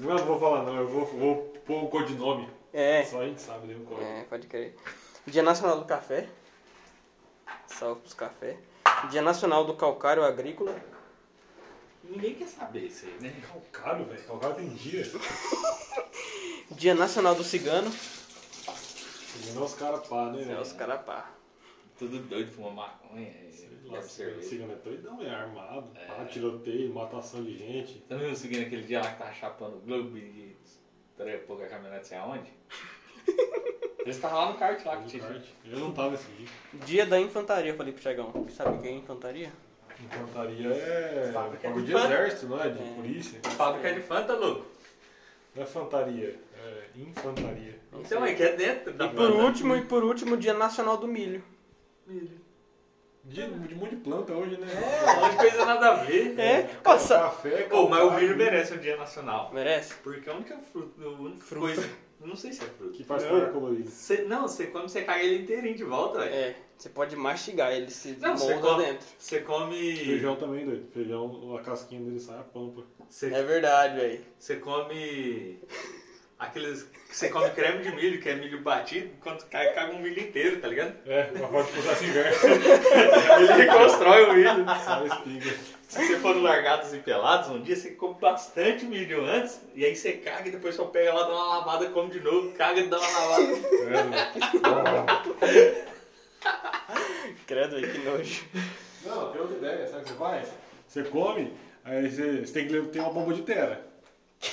Não, 0.00 0.16
não 0.16 0.24
vou 0.24 0.40
falar, 0.40 0.64
não. 0.64 0.76
Eu 0.78 0.88
vou, 0.88 1.06
vou 1.06 1.36
pôr 1.64 1.84
o 1.84 1.88
codinome. 1.88 2.48
É, 2.72 3.04
Só 3.04 3.20
a 3.20 3.24
gente 3.26 3.40
sabe, 3.40 3.68
né? 3.68 3.76
O 3.80 3.84
código. 3.86 4.04
é, 4.04 4.24
pode 4.24 4.48
crer. 4.48 4.74
Dia 5.28 5.44
Nacional 5.44 5.78
do 5.78 5.84
Café. 5.84 6.26
Salve 7.68 8.00
pros 8.00 8.14
café. 8.14 8.56
Dia 9.10 9.22
Nacional 9.22 9.64
do 9.64 9.74
Calcário 9.74 10.24
Agrícola. 10.24 10.74
Ninguém 12.02 12.34
quer 12.34 12.48
saber 12.48 12.86
isso 12.86 13.06
aí, 13.06 13.16
né? 13.20 13.34
Calcário, 13.46 14.04
velho. 14.06 14.22
Calcário 14.24 14.56
tem 14.56 14.68
dia. 14.70 15.04
Dia 16.72 16.94
Nacional 16.94 17.34
do 17.34 17.44
Cigano. 17.44 17.90
Não 19.54 19.64
os 19.64 19.74
caras 19.74 20.06
pá, 20.06 20.30
né? 20.30 20.52
É 20.52 20.60
os 20.60 20.72
carapá. 20.72 21.30
Tudo 21.98 22.18
doido, 22.20 22.50
fuma 22.52 22.70
maconha, 22.70 23.28
é. 23.28 23.50
Cigano 24.40 24.72
é 24.72 24.76
doidão, 24.76 25.20
é 25.20 25.30
armado. 25.30 25.90
É. 25.96 26.06
Pá, 26.06 26.24
tiroteio, 26.24 26.94
matação 26.94 27.42
de 27.44 27.58
gente. 27.58 27.98
Tá 28.00 28.16
vendo 28.16 28.36
seguindo 28.36 28.62
aquele 28.66 28.82
dia 28.82 29.00
lá 29.00 29.10
que 29.10 29.18
tava 29.18 29.34
chapando 29.34 29.76
o 29.76 29.80
Globo 29.80 30.16
e 30.16 30.56
trepou 31.16 31.56
com 31.56 31.64
a 31.64 31.66
caminhonete 31.66 32.08
sei 32.08 32.18
aonde? 32.18 32.50
Eles 34.00 34.16
estavam 34.16 34.38
lá 34.38 34.52
no 34.52 34.58
kart 34.58 34.82
lá 34.84 34.96
que 34.96 35.08
tinha. 35.08 35.42
Eu 35.64 35.78
não 35.78 35.92
tava 35.92 36.12
nesse 36.12 36.30
dia. 36.32 36.48
Dia 36.86 37.06
da 37.06 37.20
infantaria, 37.20 37.74
falei 37.74 37.92
pro 37.92 38.02
Thiagão. 38.02 38.46
Sabe 38.48 38.78
o 38.78 38.80
que 38.80 38.88
é 38.88 38.92
infantaria? 38.92 39.52
Infantaria 40.04 40.68
é. 40.68 41.30
Fábrica 41.32 41.72
de 41.72 41.82
de 41.82 41.92
exército, 41.94 42.46
não 42.46 42.60
é? 42.62 42.68
De 42.70 42.78
É. 42.82 42.94
polícia. 42.94 43.40
Fábrica 43.56 43.92
de 43.92 44.00
Fanta, 44.00 44.34
louco. 44.34 44.66
Não 45.54 45.62
é 45.62 45.66
fantaria, 45.66 46.38
é 46.64 46.84
infantaria. 47.00 47.78
Então 47.92 48.24
é 48.24 48.34
que 48.34 48.42
é 48.42 48.52
dentro 48.54 48.92
da 48.92 49.06
E 49.06 49.10
por 49.10 49.30
último, 49.30 49.74
e 49.76 49.82
por 49.82 50.04
último, 50.04 50.36
dia 50.36 50.54
nacional 50.54 50.96
do 50.96 51.08
milho. 51.08 51.42
Dia 53.24 53.48
de 53.48 53.74
um 53.74 53.78
monte 53.78 53.96
de 53.96 54.02
planta 54.02 54.32
hoje, 54.32 54.56
né? 54.56 54.66
É, 54.72 55.10
um 55.10 55.20
monte 55.20 55.30
de 55.32 55.36
coisa 55.36 55.64
nada 55.64 55.90
a 55.90 55.94
ver. 56.04 56.38
É, 56.40 56.70
nossa, 56.84 57.18
Café, 57.18 57.62
Pô, 57.64 57.88
mas 57.88 58.02
o 58.02 58.10
milho 58.12 58.36
merece 58.36 58.72
um 58.74 58.78
dia 58.78 58.96
nacional. 58.96 59.50
merece? 59.52 59.94
Porque 60.02 60.28
é 60.28 60.32
a 60.32 60.36
única 60.36 60.56
fruta, 60.72 61.04
a 61.04 61.08
única 61.08 61.44
Fruta. 61.44 61.66
coisa. 61.66 61.88
Não 62.20 62.36
sei 62.36 62.52
se 62.52 62.62
é 62.62 62.66
fruta. 62.66 62.92
Que 62.92 63.02
faz 63.02 63.22
Não. 63.24 63.30
cor 63.30 63.48
colorida. 63.50 63.88
Você- 63.90 64.22
não, 64.24 64.42
você 64.42 64.66
come, 64.66 64.88
você 64.88 65.02
caga 65.02 65.22
ele 65.22 65.42
inteirinho 65.42 65.74
de 65.74 65.84
volta, 65.84 66.18
velho. 66.20 66.34
É, 66.34 66.54
você 66.76 66.88
pode 66.90 67.16
mastigar, 67.16 67.72
ele 67.72 67.90
se 67.90 68.16
Não, 68.20 68.36
molda 68.36 68.58
come- 68.58 68.84
dentro. 68.84 69.06
Você 69.18 69.40
come. 69.40 69.96
Feijão 69.96 70.36
também, 70.36 70.64
doido. 70.66 70.86
Feijão, 70.92 71.56
a 71.56 71.62
casquinha 71.62 72.00
dele 72.02 72.20
sai 72.20 72.38
a 72.38 72.42
pampa. 72.42 72.82
Você, 73.08 73.26
É 73.32 73.42
verdade, 73.42 73.96
velho. 73.98 74.20
você 74.38 74.56
come. 74.56 75.58
Aqueles. 76.38 76.86
Você 77.10 77.28
come 77.28 77.50
creme 77.50 77.82
de 77.82 77.90
milho, 77.94 78.20
que 78.20 78.28
é 78.28 78.34
milho 78.34 78.60
batido, 78.62 79.10
quando 79.20 79.44
cai, 79.46 79.72
caga 79.74 79.92
um 79.94 79.98
milho 80.00 80.20
inteiro, 80.22 80.60
tá 80.60 80.68
ligado? 80.68 80.94
É, 81.06 81.30
uma 81.34 81.48
forma 81.48 81.64
de 81.64 81.72
processo 81.72 82.04
inverso. 82.04 82.46
Ele 82.46 83.52
reconstrói 83.64 84.24
o 84.24 84.32
milho. 84.34 84.64
A 84.68 85.04
espiga. 85.06 85.56
Se 85.90 86.06
você 86.06 86.18
for 86.20 86.36
no 86.36 86.42
Largados 86.42 86.94
e 86.94 86.98
Pelados, 86.98 87.48
um 87.48 87.60
dia 87.60 87.74
você 87.74 87.90
come 87.90 88.14
bastante 88.14 88.84
milho 88.84 89.24
antes, 89.24 89.60
e 89.74 89.84
aí 89.84 89.96
você 89.96 90.12
caga 90.12 90.48
e 90.48 90.52
depois 90.52 90.76
só 90.76 90.84
pega 90.84 91.12
lá, 91.12 91.24
dá 91.24 91.34
uma 91.34 91.56
lavada, 91.56 91.90
come 91.90 92.10
de 92.10 92.20
novo, 92.20 92.52
caga 92.52 92.78
e 92.78 92.86
dá 92.86 92.96
uma 92.96 93.08
lavada. 93.08 93.44
Credo, 97.44 97.74
velho, 97.74 97.92
que 97.92 97.98
nojo. 97.98 98.44
Não, 99.04 99.32
tem 99.32 99.40
outra 99.40 99.56
ideia. 99.56 99.88
Sabe 99.88 100.02
o 100.02 100.04
que 100.04 100.10
você 100.10 100.16
faz? 100.16 100.48
Você 100.86 101.02
come, 101.02 101.52
aí 101.84 102.08
você, 102.08 102.46
você 102.46 102.52
tem 102.52 102.68
que 102.68 102.82
ter 102.82 103.00
uma 103.00 103.10
bomba 103.10 103.34
de 103.34 103.42
terra. 103.42 103.80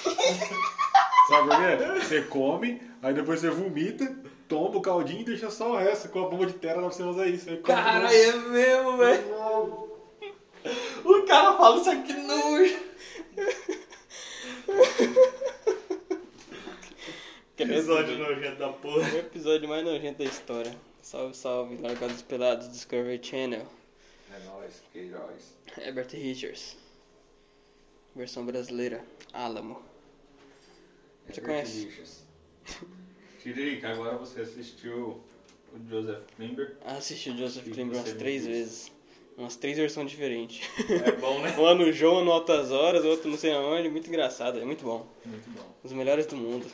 Sabe 1.29 1.49
por 1.49 1.57
quê? 1.57 1.77
Você 2.01 2.21
come, 2.23 2.81
aí 2.99 3.13
depois 3.13 3.41
você 3.41 3.51
vomita, 3.51 4.11
toma 4.47 4.77
o 4.77 4.81
caldinho 4.81 5.21
e 5.21 5.25
deixa 5.25 5.51
só 5.51 5.73
o 5.73 5.77
resto. 5.77 6.09
Com 6.09 6.25
a 6.25 6.29
bomba 6.29 6.47
de 6.47 6.53
terra 6.53 6.77
dá 6.77 6.81
pra 6.81 6.89
você 6.89 7.03
usar 7.03 7.27
isso. 7.27 7.55
Cara, 7.57 8.11
é 8.11 8.31
mesmo, 8.31 8.97
velho. 8.97 9.86
O 11.07 11.23
cara 11.25 11.55
fala 11.57 11.79
isso 11.79 11.89
aqui 11.89 12.13
nojo. 12.13 12.79
Episódio 17.57 18.17
nojento 18.17 18.59
da 18.59 18.73
porra. 18.73 19.13
O 19.13 19.17
episódio 19.17 19.69
mais 19.69 19.85
nojento 19.85 20.19
da 20.19 20.25
história. 20.25 20.75
Salve, 21.01 21.33
salve, 21.35 21.77
Largados 21.77 22.21
Pelados, 22.21 22.69
Discovery 22.69 23.23
Channel. 23.23 23.65
É 24.35 24.39
nóis, 24.45 24.83
que 24.91 24.99
heróis. 24.99 25.55
Herbert 25.77 26.09
Richards. 26.11 26.75
Versão 28.13 28.45
brasileira. 28.45 29.01
Álamo. 29.31 29.81
Você 31.29 31.39
conhece? 31.39 31.89
Tiririca, 33.41 33.89
agora 33.91 34.17
você 34.17 34.41
assistiu 34.41 35.23
o 35.73 35.89
Joseph 35.89 36.23
Klimber. 36.35 36.75
Assisti 36.83 37.29
o 37.29 37.37
Joseph 37.37 37.63
Klimber 37.63 37.97
umas 37.97 38.13
três 38.13 38.41
disse. 38.41 38.51
vezes. 38.51 38.96
Umas 39.37 39.55
três 39.55 39.77
versões 39.77 40.09
diferentes. 40.09 40.67
É 40.89 41.11
bom, 41.13 41.39
né? 41.41 41.55
Um 41.59 41.65
ano 41.65 41.91
João, 41.93 42.25
no 42.25 42.31
Altas 42.31 42.71
Horas, 42.71 43.05
outro 43.05 43.29
não 43.29 43.37
sei 43.37 43.51
aonde. 43.53 43.87
Muito 43.89 44.07
engraçado, 44.09 44.59
é 44.59 44.65
muito 44.65 44.83
bom. 44.83 45.05
Muito 45.23 45.49
bom. 45.51 45.63
Os 45.83 45.91
melhores 45.93 46.25
do 46.25 46.35
mundo. 46.35 46.65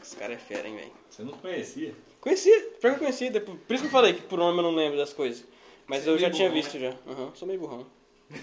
Os 0.00 0.14
caras 0.14 0.36
é 0.36 0.38
fera, 0.40 0.68
hein, 0.68 0.76
velho. 0.76 0.92
Você 1.10 1.22
não 1.24 1.32
conhecia? 1.32 1.94
Conhecia, 2.20 2.60
pior 2.80 2.90
que 2.92 2.96
eu 2.96 2.98
conhecia. 3.00 3.30
depois- 3.30 3.58
Por 3.66 3.74
isso 3.74 3.82
que 3.82 3.88
eu 3.88 3.92
falei 3.92 4.12
que 4.14 4.22
por 4.22 4.38
nome 4.38 4.58
eu 4.58 4.62
não 4.62 4.74
lembro 4.74 4.96
das 4.96 5.12
coisas. 5.12 5.44
Mas 5.86 6.04
Você 6.04 6.10
é 6.10 6.12
eu 6.12 6.18
já 6.18 6.26
meio 6.28 6.36
tinha 6.36 6.48
burrão, 6.48 6.62
visto 6.62 6.78
já. 6.78 6.94
Aham, 7.06 7.32
sou 7.34 7.48
meio 7.48 7.60
burrão. 7.60 7.86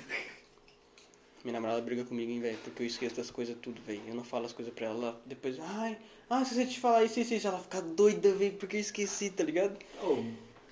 Minha 1.44 1.54
namorada 1.54 1.82
briga 1.82 2.04
comigo, 2.04 2.30
hein, 2.32 2.40
velho, 2.40 2.58
porque 2.64 2.84
eu 2.84 2.88
esqueço 2.88 3.16
das 3.16 3.32
coisas 3.32 3.56
tudo, 3.62 3.82
velho. 3.82 4.02
Eu 4.08 4.14
não 4.14 4.24
falo 4.24 4.46
as 4.46 4.54
coisas 4.54 4.72
pra 4.74 4.86
ela, 4.88 4.96
ela 5.08 5.22
depois, 5.26 5.58
ai, 5.60 5.98
ah, 6.30 6.46
se 6.46 6.54
você 6.54 6.66
te 6.68 6.80
falar 6.80 7.04
isso, 7.04 7.20
isso, 7.20 7.34
isso, 7.34 7.48
ela 7.48 7.58
fica 7.60 7.82
doida, 7.82 8.32
velho, 8.36 8.54
porque 8.54 8.76
eu 8.76 8.82
esqueci, 8.82 9.32
tá 9.32 9.44
ligado? 9.44 9.76
Oh, 10.04 10.22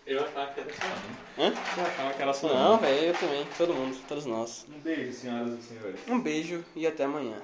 eu 0.05 0.23
achava 0.23 0.53
que 0.53 0.59
era 0.59 0.69
mãe. 0.69 1.17
Hã? 1.37 1.53
Eu 1.77 1.85
achava 1.85 2.13
que 2.13 2.21
era 2.21 2.33
sua 2.33 2.53
Não, 2.53 2.77
velho, 2.77 3.07
eu 3.07 3.13
também, 3.13 3.45
todo 3.57 3.73
mundo, 3.73 3.97
todos 4.07 4.25
nós. 4.25 4.65
Um 4.69 4.79
beijo, 4.79 5.13
senhoras 5.13 5.59
e 5.59 5.61
senhores. 5.63 5.99
Um 6.07 6.19
beijo 6.19 6.63
e 6.75 6.87
até 6.87 7.03
amanhã. 7.03 7.41